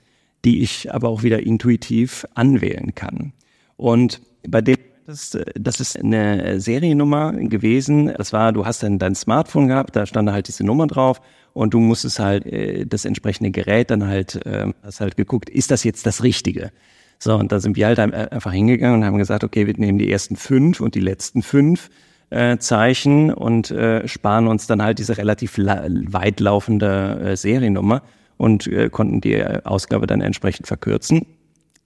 die 0.45 0.63
ich 0.63 0.93
aber 0.93 1.09
auch 1.09 1.23
wieder 1.23 1.41
intuitiv 1.41 2.27
anwählen 2.35 2.95
kann. 2.95 3.33
Und 3.77 4.21
bei 4.49 4.61
dem 4.61 4.77
das, 5.07 5.37
das 5.55 5.81
ist 5.81 5.99
eine 5.99 6.61
Seriennummer 6.61 7.33
gewesen. 7.33 8.13
Das 8.17 8.33
war, 8.33 8.53
du 8.53 8.65
hast 8.65 8.85
dann 8.85 9.01
dein 9.01 9.17
Smartphone 9.17 9.67
gehabt, 9.67 9.97
da 9.97 10.07
stand 10.07 10.31
halt 10.31 10.47
diese 10.47 10.65
Nummer 10.65 10.87
drauf 10.87 11.21
und 11.53 11.75
du 11.75 11.81
musstest 11.81 12.19
halt 12.19 12.47
äh, 12.47 12.87
das 12.87 13.05
entsprechende 13.05 13.51
Gerät 13.51 13.91
dann 13.91 14.07
halt, 14.07 14.45
äh, 14.47 14.73
hast 14.83 15.01
halt 15.01 15.17
geguckt, 15.17 15.51
ist 15.51 15.71
das 15.71 15.85
jetzt 15.85 16.07
das 16.07 16.23
Richtige? 16.23 16.73
So, 17.19 17.35
und 17.35 17.53
da 17.53 17.61
sind 17.61 17.77
wir 17.77 17.87
halt 17.87 17.99
einfach 17.99 18.53
hingegangen 18.53 19.01
und 19.01 19.05
haben 19.05 19.19
gesagt, 19.19 19.45
okay, 19.45 19.67
wir 19.67 19.75
nehmen 19.77 19.99
die 19.99 20.11
ersten 20.11 20.37
fünf 20.37 20.81
und 20.81 20.95
die 20.95 21.01
letzten 21.01 21.43
fünf 21.43 21.91
äh, 22.31 22.57
Zeichen 22.57 23.33
und 23.33 23.71
äh, 23.71 24.09
sparen 24.09 24.47
uns 24.47 24.67
dann 24.67 24.83
halt 24.83 24.99
diese 24.99 25.19
relativ 25.19 25.59
weit 25.59 26.41
laufende 26.41 27.21
äh, 27.21 27.37
Seriennummer 27.37 28.03
und 28.39 28.67
äh, 28.69 28.89
konnten 28.89 29.21
die 29.21 29.45
Ausgabe 29.45 30.07
dann 30.07 30.23
entsprechend 30.23 30.67
verkürzen, 30.67 31.27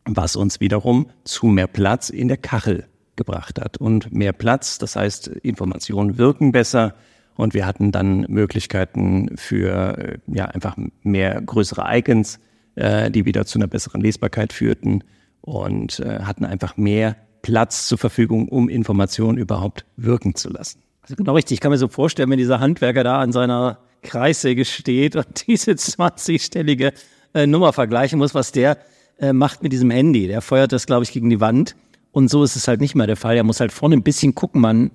was 0.04 0.37
uns 0.37 0.61
wiederum 0.61 1.09
zu 1.25 1.47
mehr 1.47 1.66
Platz 1.66 2.11
in 2.11 2.28
der 2.28 2.37
Kachel 2.37 2.85
gebracht 3.16 3.61
hat. 3.61 3.78
Und 3.78 4.12
mehr 4.12 4.33
Platz, 4.33 4.78
das 4.78 4.94
heißt, 4.94 5.28
Informationen 5.28 6.16
wirken 6.16 6.52
besser, 6.52 6.94
und 7.37 7.55
wir 7.55 7.67
hatten 7.67 7.93
dann 7.93 8.26
Möglichkeiten 8.29 9.37
für 9.37 9.99
äh, 9.99 10.19
ja 10.26 10.47
einfach 10.47 10.76
mehr 11.03 11.41
größere 11.41 11.85
Icons, 11.99 12.38
äh, 12.76 13.11
die 13.11 13.25
wieder 13.25 13.47
zu 13.47 13.59
einer 13.59 13.67
besseren 13.67 14.00
Lesbarkeit 14.00 14.53
führten 14.53 15.03
und 15.41 16.00
äh, 16.00 16.21
hatten 16.21 16.45
einfach 16.45 16.76
mehr 16.76 17.17
Platz 17.43 17.88
zur 17.88 17.99
Verfügung, 17.99 18.49
um 18.49 18.69
Informationen 18.69 19.37
überhaupt 19.37 19.85
wirken 19.97 20.35
zu 20.35 20.49
lassen. 20.50 20.81
Also 21.03 21.17
genau 21.17 21.35
richtig. 21.35 21.57
Ich 21.57 21.61
kann 21.61 21.71
mir 21.71 21.79
so 21.79 21.88
vorstellen, 21.88 22.31
wenn 22.31 22.38
dieser 22.38 22.61
Handwerker 22.61 23.05
da 23.05 23.19
an 23.19 23.33
seiner 23.33 23.79
Kreissäge 24.03 24.64
steht 24.64 25.17
und 25.17 25.26
diese 25.47 25.73
20-stellige 25.73 26.93
äh, 27.35 27.47
Nummer 27.47 27.73
vergleichen 27.73 28.19
muss, 28.19 28.35
was 28.35 28.53
der 28.53 28.79
äh, 29.19 29.33
macht 29.33 29.62
mit 29.62 29.73
diesem 29.73 29.91
Handy. 29.91 30.26
Der 30.26 30.41
feuert 30.41 30.73
das, 30.73 30.87
glaube 30.87 31.05
ich, 31.05 31.12
gegen 31.12 31.29
die 31.29 31.41
Wand. 31.41 31.76
Und 32.12 32.31
so 32.31 32.45
ist 32.45 32.57
es 32.57 32.69
halt 32.69 32.81
nicht 32.81 32.95
mehr 32.95 33.07
der 33.07 33.17
Fall. 33.17 33.37
Er 33.37 33.45
muss 33.45 33.61
halt 33.61 33.73
vorne 33.73 33.97
ein 33.97 34.03
bisschen 34.03 34.35
gucken. 34.35 34.61
Man 34.61 34.91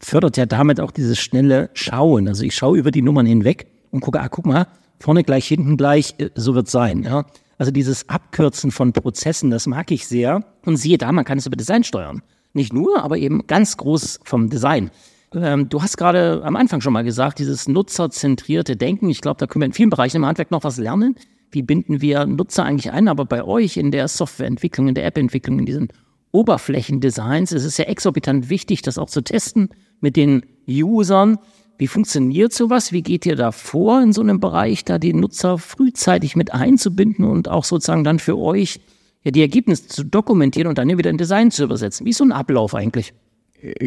fördert 0.00 0.36
ja 0.36 0.46
damit 0.46 0.80
auch 0.80 0.90
dieses 0.90 1.18
schnelle 1.18 1.70
Schauen. 1.74 2.26
Also 2.26 2.42
ich 2.42 2.54
schaue 2.54 2.78
über 2.78 2.90
die 2.90 3.02
Nummern 3.02 3.26
hinweg 3.26 3.66
und 3.90 4.00
gucke, 4.00 4.20
ah, 4.20 4.28
guck 4.28 4.46
mal, 4.46 4.66
vorne 4.98 5.22
gleich, 5.22 5.46
hinten 5.46 5.76
gleich, 5.76 6.14
äh, 6.18 6.30
so 6.34 6.54
wird 6.54 6.68
sein. 6.68 7.02
Ja? 7.02 7.26
Also 7.58 7.70
dieses 7.70 8.08
Abkürzen 8.08 8.70
von 8.70 8.92
Prozessen, 8.92 9.50
das 9.50 9.66
mag 9.66 9.90
ich 9.90 10.06
sehr. 10.06 10.44
Und 10.64 10.76
siehe 10.76 10.98
da, 10.98 11.12
man 11.12 11.24
kann 11.24 11.38
es 11.38 11.46
über 11.46 11.56
Design 11.56 11.84
steuern. 11.84 12.22
Nicht 12.52 12.72
nur, 12.72 13.02
aber 13.02 13.18
eben 13.18 13.46
ganz 13.46 13.76
groß 13.76 14.20
vom 14.24 14.50
Design. 14.50 14.90
Ähm, 15.34 15.68
du 15.68 15.82
hast 15.82 15.96
gerade 15.96 16.42
am 16.44 16.56
Anfang 16.56 16.80
schon 16.80 16.92
mal 16.92 17.04
gesagt, 17.04 17.38
dieses 17.38 17.68
nutzerzentrierte 17.68 18.76
Denken. 18.76 19.08
Ich 19.08 19.20
glaube, 19.20 19.38
da 19.38 19.46
können 19.46 19.62
wir 19.62 19.66
in 19.66 19.72
vielen 19.72 19.90
Bereichen 19.90 20.16
im 20.16 20.26
Handwerk 20.26 20.50
noch 20.50 20.64
was 20.64 20.78
lernen. 20.78 21.16
Wie 21.52 21.62
binden 21.62 22.00
wir 22.00 22.26
Nutzer 22.26 22.64
eigentlich 22.64 22.92
ein? 22.92 23.08
Aber 23.08 23.24
bei 23.24 23.44
euch 23.44 23.76
in 23.76 23.90
der 23.90 24.08
Softwareentwicklung, 24.08 24.88
in 24.88 24.94
der 24.94 25.04
App-Entwicklung, 25.04 25.58
in 25.58 25.66
diesen 25.66 25.88
Oberflächendesigns 26.32 27.52
ist 27.52 27.64
es 27.64 27.76
ja 27.76 27.86
exorbitant 27.86 28.50
wichtig, 28.50 28.82
das 28.82 28.98
auch 28.98 29.08
zu 29.08 29.22
testen 29.22 29.70
mit 30.00 30.16
den 30.16 30.44
Usern. 30.68 31.38
Wie 31.78 31.86
funktioniert 31.86 32.52
sowas? 32.52 32.92
Wie 32.92 33.02
geht 33.02 33.26
ihr 33.26 33.36
da 33.36 33.52
vor 33.52 34.02
in 34.02 34.12
so 34.12 34.20
einem 34.20 34.38
Bereich, 34.38 34.84
da 34.84 34.98
die 34.98 35.12
Nutzer 35.12 35.58
frühzeitig 35.58 36.36
mit 36.36 36.52
einzubinden 36.52 37.24
und 37.24 37.48
auch 37.48 37.64
sozusagen 37.64 38.04
dann 38.04 38.18
für 38.18 38.38
euch 38.38 38.80
ja 39.24 39.30
die 39.30 39.40
Ergebnisse 39.40 39.88
zu 39.88 40.04
dokumentieren 40.04 40.68
und 40.68 40.78
dann 40.78 40.96
wieder 40.96 41.10
in 41.10 41.18
Design 41.18 41.50
zu 41.50 41.64
übersetzen? 41.64 42.06
Wie 42.06 42.10
ist 42.10 42.18
so 42.18 42.24
ein 42.24 42.32
Ablauf 42.32 42.74
eigentlich? 42.74 43.12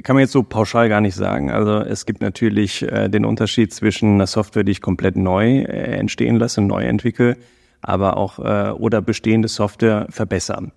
Kann 0.03 0.15
man 0.15 0.21
jetzt 0.21 0.33
so 0.33 0.43
pauschal 0.43 0.87
gar 0.89 1.01
nicht 1.01 1.15
sagen. 1.15 1.49
Also 1.49 1.79
es 1.79 2.05
gibt 2.05 2.21
natürlich 2.21 2.83
äh, 2.83 3.09
den 3.09 3.25
Unterschied 3.25 3.73
zwischen 3.73 4.15
einer 4.15 4.27
Software, 4.27 4.63
die 4.63 4.71
ich 4.71 4.81
komplett 4.81 5.15
neu 5.15 5.61
äh, 5.61 5.97
entstehen 5.97 6.35
lasse, 6.35 6.61
neu 6.61 6.83
entwickle, 6.83 7.37
aber 7.81 8.17
auch 8.17 8.37
äh, 8.37 8.71
oder 8.71 9.01
bestehende 9.01 9.47
Software 9.47 10.07
verbessern. 10.09 10.71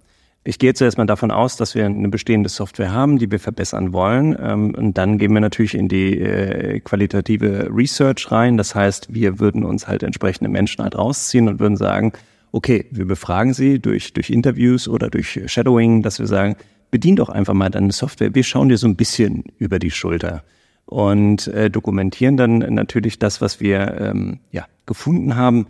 Ich 0.49 0.61
gehe 0.61 0.75
zuerst 0.75 0.97
mal 0.97 1.07
davon 1.07 1.33
aus, 1.33 1.57
dass 1.57 1.75
wir 1.75 1.87
eine 1.87 2.09
bestehende 2.09 2.49
Software 2.49 2.93
haben, 2.93 3.19
die 3.19 3.29
wir 3.33 3.41
verbessern 3.41 3.93
wollen. 3.93 4.37
Ähm, 4.41 4.77
und 4.77 4.97
dann 4.97 5.19
gehen 5.19 5.33
wir 5.33 5.41
natürlich 5.41 5.75
in 5.75 5.89
die 5.89 6.21
äh, 6.21 6.79
qualitative 6.79 7.69
Research 7.75 8.31
rein. 8.31 8.57
Das 8.57 8.77
heißt, 8.77 9.13
wir 9.13 9.41
würden 9.41 9.65
uns 9.65 9.89
halt 9.89 10.05
entsprechende 10.05 10.49
Menschen 10.49 10.85
halt 10.85 10.97
rausziehen 10.97 11.49
und 11.49 11.59
würden 11.59 11.77
sagen, 11.77 12.13
okay, 12.53 12.87
wir 12.93 13.07
befragen 13.07 13.55
sie 13.55 13.81
durch, 13.81 14.13
durch 14.13 14.31
Interviews 14.31 14.87
oder 14.87 15.11
durch 15.11 15.41
Shadowing, 15.47 16.03
dass 16.03 16.21
wir 16.21 16.29
sagen, 16.29 16.55
bedien 16.93 17.17
doch 17.17 17.29
einfach 17.29 17.55
mal 17.55 17.69
deine 17.69 17.91
Software. 17.91 18.33
Wir 18.37 18.45
schauen 18.45 18.69
dir 18.69 18.79
so 18.79 18.87
ein 18.87 18.95
bisschen 18.95 19.43
über 19.59 19.81
die 19.81 19.91
Schulter 19.91 20.45
und 20.85 21.49
äh, 21.49 21.71
dokumentieren 21.71 22.37
dann 22.37 22.59
natürlich 22.59 23.19
das, 23.19 23.41
was 23.41 23.61
wir 23.61 24.01
ähm, 24.01 24.39
ja, 24.53 24.67
gefunden 24.87 25.35
haben 25.35 25.67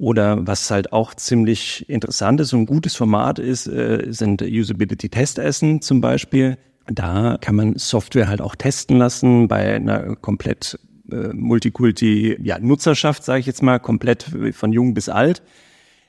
oder 0.00 0.46
was 0.46 0.70
halt 0.70 0.92
auch 0.94 1.14
ziemlich 1.14 1.88
interessant 1.88 2.40
ist 2.40 2.54
und 2.54 2.64
gutes 2.64 2.96
Format 2.96 3.38
ist, 3.38 3.66
äh, 3.66 4.06
sind 4.08 4.40
Usability-Testessen 4.40 5.82
zum 5.82 6.00
Beispiel. 6.00 6.56
Da 6.86 7.36
kann 7.38 7.54
man 7.54 7.76
Software 7.76 8.26
halt 8.26 8.40
auch 8.40 8.54
testen 8.56 8.96
lassen 8.96 9.46
bei 9.46 9.74
einer 9.74 10.16
komplett 10.16 10.78
äh, 11.12 11.34
Multikulti-Nutzerschaft, 11.34 13.20
ja, 13.20 13.24
sage 13.24 13.40
ich 13.40 13.46
jetzt 13.46 13.62
mal, 13.62 13.78
komplett 13.78 14.24
von 14.52 14.72
jung 14.72 14.94
bis 14.94 15.10
alt. 15.10 15.42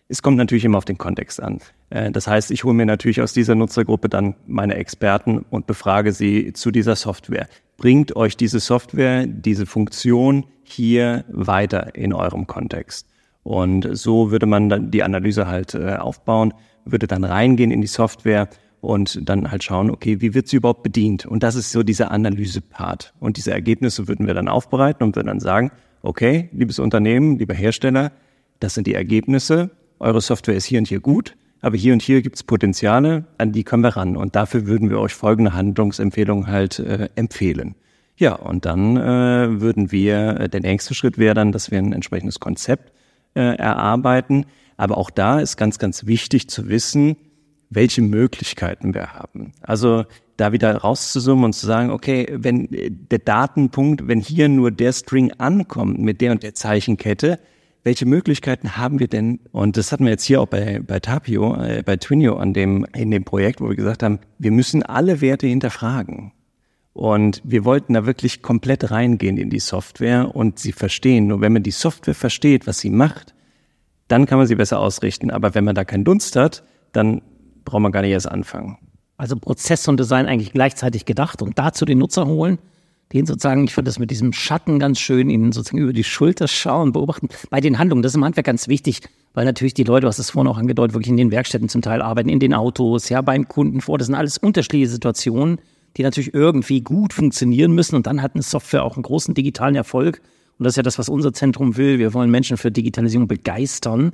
Es 0.08 0.22
kommt 0.22 0.38
natürlich 0.38 0.64
immer 0.64 0.78
auf 0.78 0.86
den 0.86 0.98
Kontext 0.98 1.44
an. 1.44 1.60
Äh, 1.90 2.12
das 2.12 2.28
heißt, 2.28 2.50
ich 2.52 2.64
hole 2.64 2.74
mir 2.74 2.86
natürlich 2.86 3.22
aus 3.22 3.34
dieser 3.34 3.56
Nutzergruppe 3.56 4.08
dann 4.08 4.36
meine 4.48 4.76
Experten 4.76 5.40
und 5.50 5.68
befrage 5.68 6.14
sie 6.14 6.54
zu 6.54 6.72
dieser 6.72 6.96
Software. 6.96 7.50
Bringt 7.76 8.16
euch 8.16 8.38
diese 8.38 8.62
Software, 8.62 9.28
diese 9.28 9.66
Funktion 9.66 10.46
hier 10.64 11.26
weiter 11.28 11.94
in 11.96 12.14
eurem 12.14 12.48
Kontext? 12.48 13.11
Und 13.44 13.90
so 13.98 14.32
würde 14.32 14.46
man 14.46 14.70
dann 14.70 14.92
die 14.92 15.04
Analyse 15.04 15.48
halt 15.48 15.74
äh, 15.74 15.96
aufbauen, 15.96 16.54
würde 16.86 17.08
dann 17.08 17.24
reingehen 17.24 17.72
in 17.72 17.82
die 17.82 17.88
Software 17.88 18.50
und 18.82 19.30
dann 19.30 19.52
halt 19.52 19.64
schauen, 19.64 19.92
okay, 19.92 20.22
wie 20.22 20.34
wird 20.34 20.48
sie 20.48 20.58
überhaupt 20.58 20.84
bedient? 20.84 21.26
Und 21.26 21.44
das 21.44 21.56
ist 21.56 21.72
so 21.72 21.84
dieser 21.84 22.12
Analyse-Part. 22.12 23.14
Und 23.20 23.38
diese 23.38 23.52
Ergebnisse 23.52 24.08
würden 24.08 24.28
wir 24.28 24.34
dann 24.34 24.48
aufbereiten 24.48 25.04
und 25.04 25.16
würden 25.16 25.28
dann 25.28 25.40
sagen, 25.40 25.72
okay, 26.02 26.50
liebes 26.52 26.80
Unternehmen, 26.80 27.38
lieber 27.38 27.54
Hersteller, 27.54 28.12
das 28.60 28.74
sind 28.74 28.88
die 28.88 28.96
Ergebnisse. 28.96 29.70
Eure 30.00 30.22
Software 30.22 30.56
ist 30.56 30.66
hier 30.66 30.80
und 30.80 30.88
hier 30.88 31.00
gut, 31.00 31.36
aber 31.62 31.78
hier 31.78 31.94
und 31.94 32.02
hier 32.02 32.24
gibt 32.24 32.38
es 32.38 32.44
Potenziale, 32.44 33.26
an 33.38 33.52
die 33.52 33.64
können 33.64 33.84
wir 33.84 33.96
ran. 33.96 34.18
Und 34.18 34.36
dafür 34.36 34.66
würden 34.66 34.90
wir 34.90 35.00
euch 35.00 35.14
folgende 35.14 35.54
Handlungsempfehlungen 35.54 36.48
halt 36.48 36.80
äh, 36.80 37.10
empfehlen. 37.16 37.76
Ja, 38.18 38.34
und 38.34 38.66
dann 38.66 38.98
äh, 38.98 39.62
würden 39.62 39.92
wir, 39.92 40.40
äh, 40.40 40.50
der 40.50 40.62
nächste 40.62 40.96
Schritt 40.96 41.18
wäre 41.18 41.36
dann, 41.36 41.52
dass 41.52 41.70
wir 41.70 41.78
ein 41.78 41.94
entsprechendes 41.94 42.40
Konzept 42.40 42.92
äh, 43.36 43.56
erarbeiten. 43.56 44.46
Aber 44.78 44.98
auch 44.98 45.10
da 45.10 45.40
ist 45.40 45.58
ganz, 45.58 45.80
ganz 45.80 46.06
wichtig 46.06 46.50
zu 46.50 46.68
wissen, 46.68 47.16
welche 47.70 48.02
Möglichkeiten 48.02 48.94
wir 48.94 49.14
haben. 49.14 49.54
Also 49.62 50.06
da 50.38 50.52
wieder 50.52 50.76
rauszusummen 50.76 51.46
und 51.46 51.54
zu 51.54 51.66
sagen, 51.66 51.92
okay, 51.92 52.28
wenn 52.32 52.68
der 52.72 53.20
Datenpunkt, 53.20 54.08
wenn 54.08 54.20
hier 54.20 54.50
nur 54.50 54.72
der 54.72 54.92
String 54.92 55.32
ankommt 55.38 56.00
mit 56.00 56.20
der 56.20 56.32
und 56.32 56.44
der 56.44 56.56
Zeichenkette, 56.56 57.40
welche 57.84 58.06
Möglichkeiten 58.06 58.78
haben 58.78 59.00
wir 59.00 59.08
denn? 59.08 59.40
Und 59.52 59.78
das 59.78 59.92
hatten 59.92 60.04
wir 60.04 60.12
jetzt 60.12 60.24
hier 60.24 60.42
auch 60.42 60.48
bei, 60.48 60.82
bei 60.86 61.00
Tapio, 61.00 61.56
äh, 61.56 61.84
bei 61.84 61.98
Twinio 61.98 62.38
an 62.38 62.54
dem, 62.54 62.86
in 62.96 63.12
dem 63.12 63.24
Projekt, 63.24 63.62
wo 63.62 63.70
wir 63.70 63.76
gesagt 63.76 64.04
haben, 64.04 64.20
wir 64.38 64.52
müssen 64.52 64.84
alle 64.84 65.22
Werte 65.22 65.48
hinterfragen. 65.48 66.32
Und 66.94 67.42
wir 67.46 67.64
wollten 67.64 67.94
da 67.94 68.06
wirklich 68.06 68.42
komplett 68.42 68.92
reingehen 68.92 69.38
in 69.38 69.50
die 69.50 69.60
Software 69.60 70.36
und 70.36 70.60
sie 70.60 70.74
verstehen. 70.74 71.28
Nur 71.28 71.42
wenn 71.42 71.54
man 71.54 71.64
die 71.64 71.72
Software 71.72 72.16
versteht, 72.16 72.68
was 72.68 72.80
sie 72.80 72.90
macht, 72.90 73.34
dann 74.08 74.26
kann 74.26 74.38
man 74.38 74.48
sie 74.48 74.56
besser 74.56 74.80
ausrichten. 74.80 75.32
Aber 75.32 75.56
wenn 75.56 75.64
man 75.64 75.76
da 75.76 75.86
keinen 75.86 76.04
Dunst 76.04 76.36
hat, 76.36 76.64
dann 76.92 77.22
braucht 77.64 77.82
man 77.82 77.92
gar 77.92 78.02
nicht 78.02 78.12
erst 78.12 78.30
anfangen. 78.30 78.78
Also 79.16 79.38
Prozess 79.38 79.88
und 79.88 80.00
Design 80.00 80.26
eigentlich 80.26 80.52
gleichzeitig 80.52 81.06
gedacht 81.06 81.42
und 81.42 81.58
dazu 81.58 81.86
den 81.86 82.00
Nutzer 82.00 82.26
holen, 82.26 82.58
den 83.14 83.26
sozusagen, 83.26 83.64
ich 83.66 83.74
finde 83.74 83.90
das 83.90 84.00
mit 84.00 84.10
diesem 84.10 84.34
Schatten 84.34 84.80
ganz 84.80 85.00
schön, 85.00 85.30
ihnen 85.30 85.52
sozusagen 85.52 85.84
über 85.84 85.94
die 85.94 86.04
Schulter 86.04 86.48
schauen, 86.48 86.92
beobachten. 86.92 87.30
Bei 87.50 87.62
den 87.62 87.78
Handlungen, 87.78 88.02
das 88.02 88.14
ist 88.14 88.16
im 88.16 88.26
Handwerk 88.26 88.46
ganz 88.46 88.68
wichtig, 88.68 89.02
weil 89.34 89.46
natürlich 89.46 89.74
die 89.74 89.84
Leute, 89.84 90.08
was 90.08 90.20
es 90.20 90.32
vorhin 90.32 90.52
auch 90.52 90.58
angedeutet, 90.58 90.94
wirklich 90.94 91.10
in 91.10 91.18
den 91.18 91.32
Werkstätten 91.32 91.70
zum 91.70 91.82
Teil 91.82 92.02
arbeiten, 92.02 92.30
in 92.30 92.40
den 92.40 92.54
Autos, 92.54 93.10
ja, 93.10 93.22
beim 93.22 93.48
Kunden 93.48 93.82
vor. 93.82 93.98
Das 93.98 94.08
sind 94.08 94.16
alles 94.16 94.38
unterschiedliche 94.38 94.90
Situationen 94.90 95.60
die 95.98 96.04
natürlich 96.04 96.34
irgendwie 96.34 96.82
gut 96.82 97.14
funktionieren 97.14 97.74
müssen. 97.74 97.96
Und 97.96 98.08
dann 98.08 98.22
hat 98.22 98.36
eine 98.36 98.44
Software 98.44 98.84
auch 98.84 98.96
einen 98.96 99.04
großen 99.04 99.34
digitalen 99.34 99.76
Erfolg. 99.76 100.22
Und 100.58 100.66
das 100.66 100.74
ist 100.74 100.78
ja 100.78 100.84
das, 100.84 101.00
was 101.00 101.10
unser 101.10 101.34
Zentrum 101.34 101.78
will. 101.78 102.00
Wir 102.00 102.14
wollen 102.14 102.30
Menschen 102.30 102.58
für 102.58 102.72
Digitalisierung 102.72 103.28
begeistern. 103.28 104.14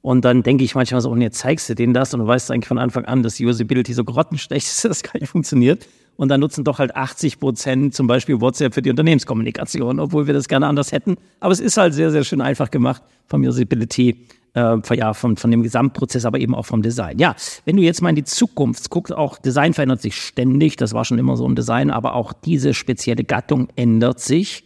Und 0.00 0.24
dann 0.24 0.42
denke 0.42 0.64
ich 0.64 0.74
manchmal 0.74 1.00
so, 1.00 1.10
und 1.10 1.20
jetzt 1.20 1.38
zeigst 1.38 1.68
du 1.68 1.74
denen 1.74 1.92
das 1.92 2.14
und 2.14 2.20
du 2.20 2.26
weißt 2.26 2.50
eigentlich 2.50 2.68
von 2.68 2.78
Anfang 2.78 3.04
an, 3.04 3.22
dass 3.22 3.40
Usability 3.40 3.92
so 3.92 4.04
grottenschlecht 4.04 4.66
ist, 4.66 4.84
dass 4.84 5.00
das 5.00 5.02
gar 5.02 5.20
nicht 5.20 5.30
funktioniert. 5.30 5.86
Und 6.18 6.30
dann 6.30 6.40
nutzen 6.40 6.64
doch 6.64 6.80
halt 6.80 6.96
80 6.96 7.38
Prozent 7.38 7.94
zum 7.94 8.08
Beispiel 8.08 8.40
WhatsApp 8.40 8.74
für 8.74 8.82
die 8.82 8.90
Unternehmenskommunikation, 8.90 10.00
obwohl 10.00 10.26
wir 10.26 10.34
das 10.34 10.48
gerne 10.48 10.66
anders 10.66 10.90
hätten. 10.90 11.16
Aber 11.38 11.52
es 11.52 11.60
ist 11.60 11.76
halt 11.76 11.94
sehr, 11.94 12.10
sehr 12.10 12.24
schön 12.24 12.40
einfach 12.40 12.72
gemacht 12.72 13.04
vom 13.28 13.44
Usability 13.44 14.26
äh, 14.54 14.96
ja, 14.96 15.14
von, 15.14 15.36
von 15.36 15.52
dem 15.52 15.62
Gesamtprozess, 15.62 16.24
aber 16.24 16.40
eben 16.40 16.56
auch 16.56 16.66
vom 16.66 16.82
Design. 16.82 17.20
Ja, 17.20 17.36
wenn 17.66 17.76
du 17.76 17.84
jetzt 17.84 18.02
mal 18.02 18.08
in 18.08 18.16
die 18.16 18.24
Zukunft 18.24 18.90
guckst, 18.90 19.14
auch 19.14 19.38
Design 19.38 19.74
verändert 19.74 20.02
sich 20.02 20.16
ständig, 20.16 20.74
das 20.76 20.92
war 20.92 21.04
schon 21.04 21.20
immer 21.20 21.36
so 21.36 21.48
ein 21.48 21.54
Design, 21.54 21.88
aber 21.88 22.16
auch 22.16 22.32
diese 22.32 22.74
spezielle 22.74 23.22
Gattung 23.22 23.68
ändert 23.76 24.18
sich. 24.18 24.64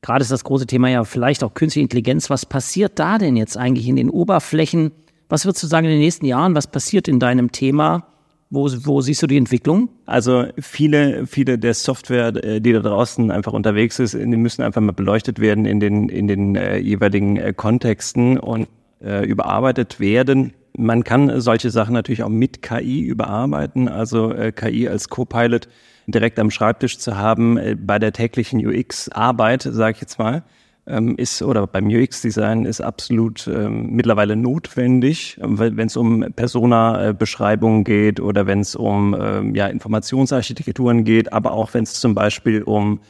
Gerade 0.00 0.22
ist 0.22 0.30
das 0.30 0.44
große 0.44 0.68
Thema 0.68 0.90
ja 0.90 1.02
vielleicht 1.02 1.42
auch 1.42 1.54
künstliche 1.54 1.82
Intelligenz. 1.82 2.30
Was 2.30 2.46
passiert 2.46 3.00
da 3.00 3.18
denn 3.18 3.36
jetzt 3.36 3.56
eigentlich 3.56 3.88
in 3.88 3.96
den 3.96 4.10
Oberflächen? 4.10 4.92
Was 5.28 5.44
würdest 5.44 5.64
du 5.64 5.66
sagen 5.66 5.86
in 5.86 5.92
den 5.92 6.00
nächsten 6.00 6.26
Jahren? 6.26 6.54
Was 6.54 6.68
passiert 6.68 7.08
in 7.08 7.18
deinem 7.18 7.50
Thema? 7.50 8.13
Wo, 8.54 8.68
wo 8.84 9.00
siehst 9.00 9.22
du 9.22 9.26
die 9.26 9.36
Entwicklung? 9.36 9.88
Also 10.06 10.46
viele, 10.58 11.26
viele 11.26 11.58
der 11.58 11.74
Software, 11.74 12.28
äh, 12.44 12.60
die 12.60 12.72
da 12.72 12.80
draußen 12.80 13.30
einfach 13.30 13.52
unterwegs 13.52 13.98
ist, 13.98 14.14
die 14.14 14.24
müssen 14.24 14.62
einfach 14.62 14.80
mal 14.80 14.92
beleuchtet 14.92 15.40
werden 15.40 15.66
in 15.66 15.80
den, 15.80 16.08
in 16.08 16.28
den 16.28 16.54
äh, 16.54 16.78
jeweiligen 16.78 17.36
äh, 17.36 17.52
Kontexten 17.52 18.38
und 18.38 18.68
äh, 19.02 19.26
überarbeitet 19.26 19.98
werden. 20.00 20.52
Man 20.76 21.04
kann 21.04 21.40
solche 21.40 21.70
Sachen 21.70 21.94
natürlich 21.94 22.22
auch 22.22 22.28
mit 22.28 22.62
KI 22.62 23.00
überarbeiten, 23.00 23.88
also 23.88 24.32
äh, 24.32 24.52
KI 24.52 24.88
als 24.88 25.08
Co-Pilot 25.08 25.68
direkt 26.06 26.38
am 26.38 26.50
Schreibtisch 26.50 26.98
zu 26.98 27.16
haben 27.16 27.58
äh, 27.58 27.76
bei 27.78 27.98
der 27.98 28.12
täglichen 28.12 28.64
UX-Arbeit, 28.64 29.62
sage 29.62 29.96
ich 29.96 30.00
jetzt 30.00 30.18
mal, 30.18 30.42
ähm, 30.86 31.16
ist 31.16 31.42
oder 31.42 31.66
beim 31.66 31.86
UX-Design 31.86 32.64
ist 32.66 32.80
absolut 32.80 33.46
ähm, 33.46 33.90
mittlerweile 33.90 34.36
notwendig, 34.36 35.38
wenn 35.40 35.86
es 35.86 35.96
um 35.96 36.24
Persona-Beschreibungen 36.34 37.84
geht 37.84 38.20
oder 38.20 38.46
wenn 38.46 38.60
es 38.60 38.76
um 38.76 39.16
ähm, 39.18 39.54
ja, 39.54 39.66
Informationsarchitekturen 39.66 41.04
geht, 41.04 41.32
aber 41.32 41.52
auch 41.52 41.74
wenn 41.74 41.84
es 41.84 41.94
zum 41.94 42.14
Beispiel 42.14 42.62
um 42.62 43.00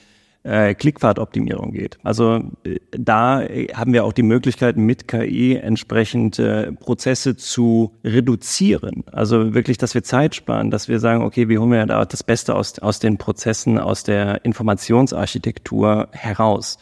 äh, 0.44 0.74
Klickfahrtoptimierung 0.74 1.72
geht. 1.72 1.98
Also 2.02 2.42
äh, 2.64 2.78
da 2.90 3.42
äh, 3.42 3.68
haben 3.74 3.92
wir 3.92 4.04
auch 4.04 4.12
die 4.12 4.22
Möglichkeit, 4.22 4.76
mit 4.76 5.08
KI 5.08 5.56
entsprechend 5.56 6.38
äh, 6.38 6.70
Prozesse 6.72 7.36
zu 7.36 7.94
reduzieren. 8.04 9.04
Also 9.10 9.54
wirklich, 9.54 9.78
dass 9.78 9.94
wir 9.94 10.02
Zeit 10.02 10.34
sparen, 10.34 10.70
dass 10.70 10.88
wir 10.88 11.00
sagen, 11.00 11.22
okay, 11.22 11.48
wie 11.48 11.58
holen 11.58 11.72
wir 11.72 11.86
da 11.86 12.04
das 12.04 12.22
Beste 12.22 12.54
aus, 12.54 12.78
aus 12.78 12.98
den 12.98 13.16
Prozessen, 13.16 13.78
aus 13.78 14.04
der 14.04 14.44
Informationsarchitektur 14.44 16.08
heraus. 16.12 16.78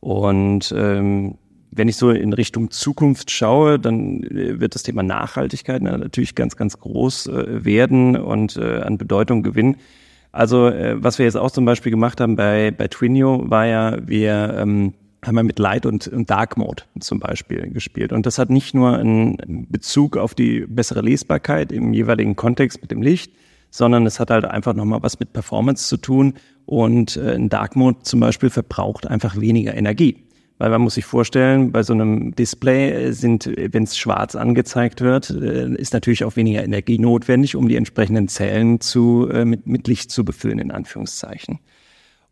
Und 0.00 0.74
ähm, 0.76 1.36
wenn 1.70 1.88
ich 1.88 1.96
so 1.96 2.10
in 2.10 2.32
Richtung 2.32 2.70
Zukunft 2.70 3.30
schaue, 3.30 3.78
dann 3.78 4.22
äh, 4.24 4.60
wird 4.60 4.74
das 4.74 4.82
Thema 4.82 5.02
Nachhaltigkeit 5.02 5.82
natürlich 5.82 6.34
ganz, 6.34 6.56
ganz 6.56 6.78
groß 6.78 7.28
äh, 7.28 7.64
werden 7.64 8.16
und 8.16 8.56
äh, 8.56 8.80
an 8.80 8.98
Bedeutung 8.98 9.42
gewinnen. 9.42 9.76
Also 10.32 10.68
äh, 10.68 11.02
was 11.02 11.18
wir 11.18 11.26
jetzt 11.26 11.36
auch 11.36 11.50
zum 11.50 11.64
Beispiel 11.64 11.90
gemacht 11.90 12.20
haben 12.20 12.36
bei, 12.36 12.70
bei 12.70 12.88
Twinio 12.88 13.50
war 13.50 13.66
ja, 13.66 13.96
wir 14.06 14.54
ähm, 14.58 14.94
haben 15.24 15.34
wir 15.34 15.42
mit 15.42 15.58
Light 15.58 15.86
und, 15.86 16.08
und 16.08 16.30
Dark 16.30 16.56
Mode 16.56 16.84
zum 16.98 17.20
Beispiel 17.20 17.70
gespielt. 17.70 18.12
Und 18.12 18.26
das 18.26 18.38
hat 18.38 18.48
nicht 18.48 18.74
nur 18.74 18.96
einen 18.96 19.66
Bezug 19.68 20.16
auf 20.16 20.34
die 20.34 20.60
bessere 20.66 21.02
Lesbarkeit 21.02 21.72
im 21.72 21.92
jeweiligen 21.92 22.36
Kontext 22.36 22.80
mit 22.80 22.90
dem 22.90 23.02
Licht, 23.02 23.32
sondern 23.70 24.06
es 24.06 24.20
hat 24.20 24.30
halt 24.30 24.44
einfach 24.44 24.74
nochmal 24.74 25.02
was 25.02 25.18
mit 25.20 25.32
Performance 25.32 25.88
zu 25.88 25.96
tun. 25.96 26.34
Und 26.66 27.16
äh, 27.16 27.34
ein 27.34 27.48
Dark 27.48 27.76
Mode 27.76 27.98
zum 28.02 28.20
Beispiel 28.20 28.50
verbraucht 28.50 29.06
einfach 29.06 29.40
weniger 29.40 29.74
Energie. 29.74 30.24
Weil 30.58 30.70
man 30.70 30.82
muss 30.82 30.94
sich 30.94 31.06
vorstellen, 31.06 31.72
bei 31.72 31.82
so 31.82 31.94
einem 31.94 32.34
Display 32.34 33.12
sind, 33.12 33.50
wenn 33.56 33.84
es 33.84 33.96
schwarz 33.96 34.36
angezeigt 34.36 35.00
wird, 35.00 35.30
äh, 35.30 35.72
ist 35.74 35.94
natürlich 35.94 36.22
auch 36.22 36.36
weniger 36.36 36.62
Energie 36.62 36.98
notwendig, 36.98 37.56
um 37.56 37.66
die 37.66 37.76
entsprechenden 37.76 38.28
Zellen 38.28 38.80
zu, 38.80 39.26
äh, 39.32 39.46
mit, 39.46 39.66
mit 39.66 39.88
Licht 39.88 40.10
zu 40.10 40.22
befüllen, 40.22 40.58
in 40.58 40.70
Anführungszeichen. 40.70 41.60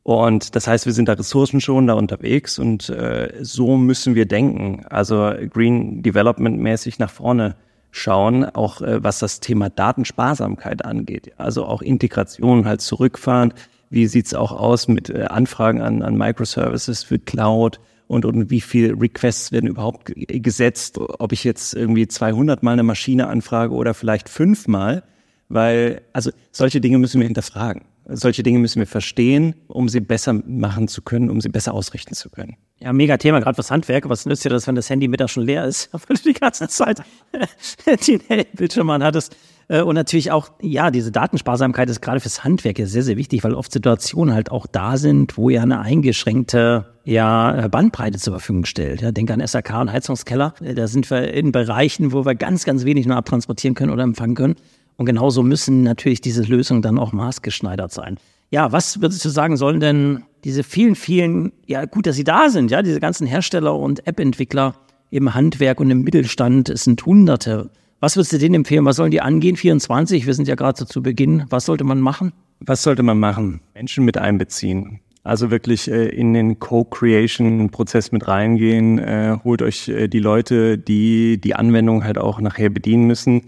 Und 0.03 0.57
das 0.57 0.67
heißt, 0.67 0.87
wir 0.87 0.93
sind 0.93 1.09
da 1.09 1.15
ressourcenschonender 1.15 1.97
unterwegs 1.97 2.59
und 2.59 2.89
äh, 2.89 3.33
so 3.41 3.77
müssen 3.77 4.15
wir 4.15 4.27
denken. 4.27 4.85
Also 4.89 5.33
Green 5.51 6.03
Development 6.03 6.59
mäßig 6.59 6.99
nach 6.99 7.11
vorne 7.11 7.57
schauen, 7.91 8.45
auch 8.45 8.81
äh, 8.81 9.03
was 9.03 9.19
das 9.19 9.41
Thema 9.41 9.71
Datensparsamkeit 9.71 10.85
angeht. 10.85 11.33
Also 11.37 11.65
auch 11.65 11.83
Integration 11.83 12.67
halt 12.67 12.81
zurückfahren. 12.81 13.55
Wie 13.91 14.07
sieht's 14.07 14.35
auch 14.35 14.53
aus 14.53 14.89
mit 14.89 15.11
äh, 15.11 15.25
Anfragen 15.25 15.81
an, 15.81 16.03
an 16.03 16.17
Microservices 16.17 17.03
für 17.03 17.19
Cloud? 17.19 17.81
und, 18.09 18.25
und 18.25 18.51
wie 18.51 18.61
viel 18.61 18.95
Requests 18.95 19.53
werden 19.53 19.69
überhaupt 19.69 20.11
gesetzt, 20.17 20.99
ob 20.99 21.33
ich 21.33 21.45
jetzt 21.45 21.75
irgendwie 21.75 22.09
200 22.09 22.63
Mal 22.63 22.73
eine 22.73 22.83
Maschine 22.83 23.29
anfrage 23.29 23.75
oder 23.75 23.95
vielleicht 23.95 24.29
fünfmal, 24.29 25.05
weil, 25.49 26.01
also 26.13 26.31
solche 26.51 26.81
Dinge 26.81 26.99
müssen 26.99 27.21
wir 27.21 27.27
hinterfragen. 27.27 27.83
Solche 28.11 28.43
Dinge 28.43 28.59
müssen 28.59 28.79
wir 28.79 28.87
verstehen, 28.87 29.55
um 29.69 29.89
sie 29.89 30.01
besser 30.01 30.33
machen 30.33 30.89
zu 30.89 31.03
können, 31.03 31.29
um 31.29 31.41
sie 31.41 31.51
besser 31.51 31.75
ausrichten 31.75 32.15
zu 32.15 32.31
können. 32.31 32.57
Ja, 32.81 32.93
mega 32.93 33.17
Thema, 33.17 33.41
gerade 33.41 33.59
was 33.59 33.71
Handwerk. 33.71 34.09
Was 34.09 34.25
nützt 34.25 34.45
dir 34.45 34.51
das, 34.51 34.67
wenn 34.67 34.77
das 34.77 34.89
Handy 34.89 35.09
mittags 35.09 35.33
schon 35.33 35.45
leer 35.45 35.65
ist, 35.65 35.91
weil 35.93 36.17
du 36.17 36.23
die 36.23 36.33
ganze 36.33 36.69
Zeit 36.69 37.03
den 38.07 38.21
Bildschirm 38.55 38.89
anhattest? 38.91 39.37
Äh, 39.69 39.83
und 39.83 39.95
natürlich 39.95 40.31
auch, 40.31 40.51
ja, 40.61 40.91
diese 40.91 41.13
Datensparsamkeit 41.13 41.91
ist 41.91 42.01
gerade 42.01 42.21
fürs 42.21 42.45
Handwerk 42.45 42.79
sehr, 42.79 43.03
sehr 43.03 43.17
wichtig, 43.17 43.45
weil 43.45 43.55
oft 43.55 43.73
Situationen 43.73 44.35
halt 44.35 44.51
auch 44.51 44.67
da 44.67 44.97
sind, 44.97 45.37
wo 45.37 45.51
ja 45.51 45.63
eine 45.63 45.81
eingeschränkte 45.81 46.87
ja, 47.05 47.65
äh, 47.65 47.69
Bandbreite 47.69 48.19
zur 48.19 48.35
Verfügung 48.35 48.65
stellt. 48.65 49.03
Ja, 49.03 49.13
denk 49.13 49.31
an 49.31 49.47
SAK 49.47 49.81
und 49.81 49.93
Heizungskeller. 49.93 50.55
Äh, 50.63 50.75
da 50.75 50.87
sind 50.87 51.11
wir 51.11 51.33
in 51.33 51.53
Bereichen, 51.53 52.13
wo 52.13 52.25
wir 52.25 52.35
ganz, 52.35 52.65
ganz 52.65 52.85
wenig 52.85 53.07
nur 53.07 53.17
abtransportieren 53.17 53.75
können 53.75 53.93
oder 53.93 54.03
empfangen 54.03 54.35
können. 54.35 54.57
Und 54.99 55.07
genauso 55.07 55.45
müssen 55.45 55.85
natürlich 55.85 56.21
diese 56.21 56.43
Lösungen 56.43 56.83
dann 56.83 56.99
auch 56.99 57.13
maßgeschneidert 57.13 57.93
sein. 57.93 58.19
Ja, 58.51 58.73
was 58.73 59.01
würdest 59.01 59.25
du 59.25 59.29
sagen, 59.29 59.57
sollen 59.57 59.79
denn 59.79 60.25
diese 60.43 60.65
vielen, 60.65 60.97
vielen, 60.97 61.53
ja 61.67 61.85
gut, 61.85 62.07
dass 62.07 62.17
sie 62.17 62.25
da 62.25 62.49
sind, 62.49 62.71
ja, 62.73 62.83
diese 62.83 62.99
ganzen 62.99 63.27
Hersteller 63.27 63.77
und 63.77 64.07
App-Entwickler 64.09 64.75
im 65.11 65.35
Handwerk 65.35 65.81
und 65.81 65.91
im 65.91 66.03
Mittelstand, 66.03 66.69
es 66.69 66.83
sind 66.85 67.07
Hunderte. 67.07 67.71
Was 68.01 68.17
würdest 68.17 68.33
du 68.33 68.39
denen 68.39 68.57
empfehlen? 68.57 68.85
Was 68.85 68.97
sollen 68.97 69.13
die 69.13 69.21
angehen? 69.21 69.57
24, 69.57 70.27
wir 70.27 70.35
sind 70.35 70.49
ja 70.49 70.57
gerade 70.57 70.79
so 70.79 70.85
zu 70.85 71.01
Beginn. 71.01 71.45
Was 71.49 71.67
sollte 71.67 71.85
man 71.85 72.01
machen? 72.01 72.33
Was 72.61 72.83
sollte 72.83 73.05
man 73.05 73.21
machen? 73.21 73.61
Menschen 73.75 74.05
mit 74.05 74.19
einbeziehen. 74.19 74.99
Also 75.23 75.51
wirklich 75.53 75.89
äh, 75.89 76.09
in 76.09 76.35
den 76.35 76.59
Co-Creation-Prozess 76.59 78.11
mit 78.11 78.27
reingehen. 78.27 78.99
Äh, 78.99 79.37
holt 79.45 79.63
euch 79.63 79.89
äh, 79.89 80.09
die 80.09 80.21
Leute, 80.21 80.77
die 80.77 81.41
die 81.41 81.55
Anwendung 81.55 82.03
halt 82.03 82.19
auch 82.19 82.41
nachher 82.41 82.71
bedienen 82.71 83.07
müssen 83.07 83.43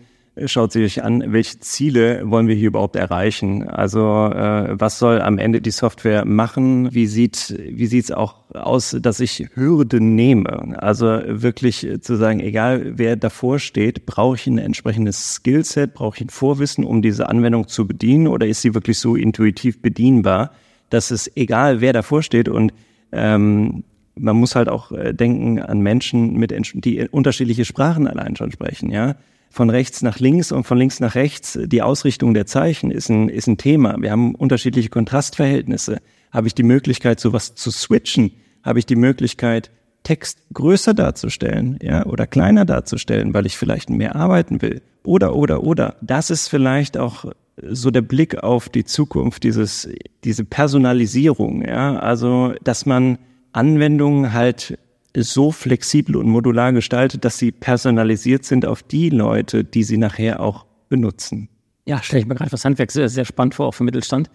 schaut 0.46 0.72
sich 0.72 1.02
an, 1.02 1.24
welche 1.26 1.58
Ziele 1.60 2.22
wollen 2.24 2.46
wir 2.46 2.54
hier 2.54 2.68
überhaupt 2.68 2.96
erreichen? 2.96 3.68
Also 3.68 4.00
äh, 4.00 4.78
was 4.78 4.98
soll 4.98 5.20
am 5.20 5.38
Ende 5.38 5.60
die 5.60 5.70
Software 5.70 6.24
machen? 6.24 6.94
Wie 6.94 7.06
sieht 7.06 7.58
wie 7.68 7.86
sieht's 7.86 8.12
auch 8.12 8.36
aus, 8.54 8.96
dass 9.00 9.20
ich 9.20 9.48
Hürden 9.54 10.14
nehme? 10.14 10.80
Also 10.80 11.06
wirklich 11.26 11.86
zu 12.00 12.16
sagen, 12.16 12.40
egal 12.40 12.98
wer 12.98 13.16
davor 13.16 13.58
steht, 13.58 14.06
brauche 14.06 14.36
ich 14.36 14.46
ein 14.46 14.58
entsprechendes 14.58 15.34
Skillset, 15.34 15.94
brauche 15.94 16.16
ich 16.16 16.22
ein 16.22 16.30
Vorwissen, 16.30 16.84
um 16.84 17.02
diese 17.02 17.28
Anwendung 17.28 17.68
zu 17.68 17.86
bedienen, 17.86 18.28
oder 18.28 18.46
ist 18.46 18.62
sie 18.62 18.74
wirklich 18.74 18.98
so 18.98 19.16
intuitiv 19.16 19.82
bedienbar, 19.82 20.52
dass 20.90 21.10
es 21.10 21.30
egal 21.36 21.80
wer 21.80 21.92
davor 21.92 22.22
steht 22.22 22.48
und 22.48 22.72
ähm, 23.12 23.84
man 24.14 24.36
muss 24.36 24.54
halt 24.54 24.68
auch 24.68 24.92
äh, 24.92 25.12
denken 25.12 25.60
an 25.60 25.80
Menschen, 25.80 26.34
mit, 26.34 26.52
die 26.74 27.08
unterschiedliche 27.08 27.64
Sprachen 27.64 28.06
allein 28.06 28.36
schon 28.36 28.52
sprechen, 28.52 28.90
ja 28.90 29.16
von 29.50 29.68
rechts 29.68 30.00
nach 30.02 30.20
links 30.20 30.52
und 30.52 30.64
von 30.64 30.78
links 30.78 31.00
nach 31.00 31.16
rechts. 31.16 31.58
Die 31.60 31.82
Ausrichtung 31.82 32.34
der 32.34 32.46
Zeichen 32.46 32.90
ist 32.90 33.08
ein, 33.08 33.28
ist 33.28 33.48
ein 33.48 33.58
Thema. 33.58 33.96
Wir 34.00 34.12
haben 34.12 34.34
unterschiedliche 34.34 34.88
Kontrastverhältnisse. 34.88 35.98
Habe 36.30 36.46
ich 36.46 36.54
die 36.54 36.62
Möglichkeit, 36.62 37.18
sowas 37.18 37.56
zu 37.56 37.70
switchen? 37.70 38.30
Habe 38.62 38.78
ich 38.78 38.86
die 38.86 38.96
Möglichkeit, 38.96 39.70
Text 40.02 40.38
größer 40.54 40.94
darzustellen, 40.94 41.78
ja, 41.82 42.06
oder 42.06 42.26
kleiner 42.26 42.64
darzustellen, 42.64 43.34
weil 43.34 43.44
ich 43.44 43.58
vielleicht 43.58 43.90
mehr 43.90 44.16
arbeiten 44.16 44.62
will? 44.62 44.80
Oder, 45.02 45.34
oder, 45.34 45.62
oder. 45.62 45.96
Das 46.00 46.30
ist 46.30 46.48
vielleicht 46.48 46.96
auch 46.96 47.26
so 47.62 47.90
der 47.90 48.02
Blick 48.02 48.42
auf 48.42 48.68
die 48.68 48.84
Zukunft, 48.84 49.42
dieses, 49.42 49.88
diese 50.24 50.44
Personalisierung, 50.44 51.66
ja. 51.66 51.98
Also, 51.98 52.54
dass 52.62 52.86
man 52.86 53.18
Anwendungen 53.52 54.32
halt 54.32 54.78
so 55.16 55.50
flexibel 55.50 56.16
und 56.16 56.28
modular 56.28 56.72
gestaltet, 56.72 57.24
dass 57.24 57.38
sie 57.38 57.52
personalisiert 57.52 58.44
sind 58.44 58.66
auf 58.66 58.82
die 58.82 59.10
Leute, 59.10 59.64
die 59.64 59.82
sie 59.82 59.96
nachher 59.96 60.40
auch 60.40 60.66
benutzen. 60.88 61.48
Ja, 61.86 62.02
stelle 62.02 62.20
ich 62.20 62.26
mir 62.26 62.34
gerade 62.34 62.50
das 62.50 62.64
Handwerk 62.64 62.90
sehr, 62.92 63.08
sehr 63.08 63.24
spannend 63.24 63.54
vor, 63.54 63.66
auch 63.66 63.74
für 63.74 63.84
Mittelstand, 63.84 64.30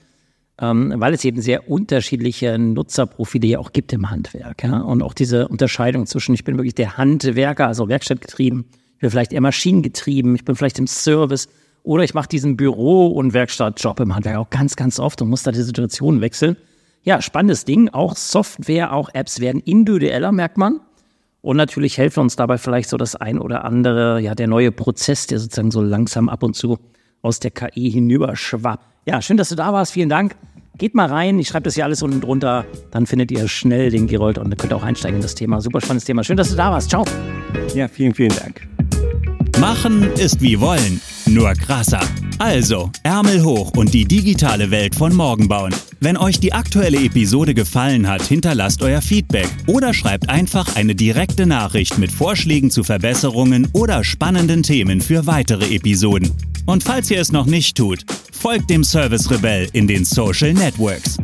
ähm, 0.59 0.93
weil 0.97 1.13
es 1.13 1.23
eben 1.23 1.41
sehr 1.41 1.69
unterschiedliche 1.69 2.57
Nutzerprofile 2.57 3.47
ja 3.47 3.59
auch 3.59 3.71
gibt 3.71 3.93
im 3.93 4.09
Handwerk. 4.09 4.63
Ja? 4.63 4.79
Und 4.79 5.01
auch 5.03 5.13
diese 5.13 5.47
Unterscheidung 5.47 6.05
zwischen, 6.05 6.33
ich 6.33 6.43
bin 6.43 6.57
wirklich 6.57 6.75
der 6.75 6.97
Handwerker, 6.97 7.67
also 7.67 7.87
Werkstattgetrieben, 7.87 8.65
ich 8.95 8.99
bin 8.99 9.09
vielleicht 9.11 9.33
eher 9.33 9.41
maschinengetrieben, 9.41 10.35
ich 10.35 10.45
bin 10.45 10.55
vielleicht 10.55 10.79
im 10.79 10.87
Service 10.87 11.49
oder 11.83 12.03
ich 12.03 12.13
mache 12.13 12.29
diesen 12.29 12.57
Büro- 12.57 13.07
und 13.07 13.33
Werkstattjob 13.33 13.99
im 13.99 14.15
Handwerk 14.15 14.37
auch 14.37 14.49
ganz, 14.49 14.75
ganz 14.75 14.99
oft 14.99 15.21
und 15.21 15.29
muss 15.29 15.43
da 15.43 15.51
die 15.51 15.61
Situation 15.61 16.21
wechseln. 16.21 16.57
Ja, 17.05 17.21
spannendes 17.21 17.65
Ding. 17.65 17.89
Auch 17.89 18.15
Software, 18.15 18.91
auch 18.91 19.09
Apps 19.13 19.39
werden 19.39 19.61
individueller, 19.61 20.31
merkt 20.31 20.57
man. 20.57 20.81
Und 21.41 21.55
natürlich 21.55 21.99
helfen 21.99 22.21
uns 22.21 22.35
dabei 22.35 22.57
vielleicht 22.57 22.89
so 22.89 22.97
das 22.97 23.15
ein 23.15 23.39
oder 23.39 23.63
andere, 23.63 24.19
ja, 24.19 24.33
der 24.33 24.47
neue 24.47 24.71
Prozess, 24.71 25.27
der 25.27 25.37
sozusagen 25.37 25.69
so 25.69 25.81
langsam 25.81 26.27
ab 26.27 26.41
und 26.41 26.55
zu 26.55 26.79
aus 27.21 27.39
der 27.39 27.51
KI 27.51 27.91
hinüberschwappt. 27.91 28.83
Ja, 29.05 29.21
schön, 29.21 29.37
dass 29.37 29.49
du 29.49 29.55
da 29.55 29.71
warst. 29.71 29.93
Vielen 29.93 30.09
Dank. 30.09 30.35
Geht 30.79 30.95
mal 30.95 31.07
rein, 31.07 31.37
ich 31.37 31.47
schreibe 31.47 31.63
das 31.63 31.75
hier 31.75 31.85
alles 31.85 32.01
unten 32.01 32.19
drunter, 32.19 32.65
dann 32.91 33.05
findet 33.05 33.31
ihr 33.31 33.47
schnell 33.47 33.91
den 33.91 34.07
Gerold 34.07 34.37
und 34.37 34.57
könnt 34.57 34.73
auch 34.73 34.83
einsteigen 34.83 35.17
in 35.17 35.21
das 35.21 35.35
Thema. 35.35 35.61
Super 35.61 35.79
spannendes 35.79 36.05
Thema. 36.05 36.23
Schön, 36.23 36.35
dass 36.35 36.49
du 36.49 36.55
da 36.55 36.71
warst. 36.71 36.89
Ciao. 36.89 37.05
Ja, 37.73 37.87
vielen, 37.87 38.13
vielen 38.13 38.35
Dank. 38.35 38.67
Machen 39.59 40.11
ist 40.13 40.41
wie 40.41 40.59
wollen, 40.59 40.99
nur 41.27 41.53
krasser. 41.53 42.01
Also, 42.39 42.89
Ärmel 43.03 43.43
hoch 43.43 43.71
und 43.77 43.93
die 43.93 44.05
digitale 44.05 44.69
Welt 44.69 44.95
von 44.95 45.15
morgen 45.15 45.47
bauen. 45.47 45.73
Wenn 46.05 46.17
euch 46.17 46.39
die 46.39 46.53
aktuelle 46.53 47.03
Episode 47.03 47.55
gefallen 47.55 48.07
hat, 48.07 48.21
hinterlasst 48.21 48.83
euer 48.83 49.01
Feedback 49.01 49.47
oder 49.65 49.91
schreibt 49.91 50.29
einfach 50.29 50.75
eine 50.75 50.93
direkte 50.93 51.47
Nachricht 51.47 51.97
mit 51.97 52.11
Vorschlägen 52.11 52.69
zu 52.69 52.83
Verbesserungen 52.83 53.67
oder 53.73 54.03
spannenden 54.03 54.61
Themen 54.61 55.01
für 55.01 55.25
weitere 55.25 55.73
Episoden. 55.73 56.31
Und 56.67 56.83
falls 56.83 57.09
ihr 57.09 57.19
es 57.19 57.31
noch 57.31 57.47
nicht 57.47 57.75
tut, 57.75 58.05
folgt 58.31 58.69
dem 58.69 58.83
Service 58.83 59.31
Rebell 59.31 59.67
in 59.73 59.87
den 59.87 60.05
Social 60.05 60.53
Networks. 60.53 61.17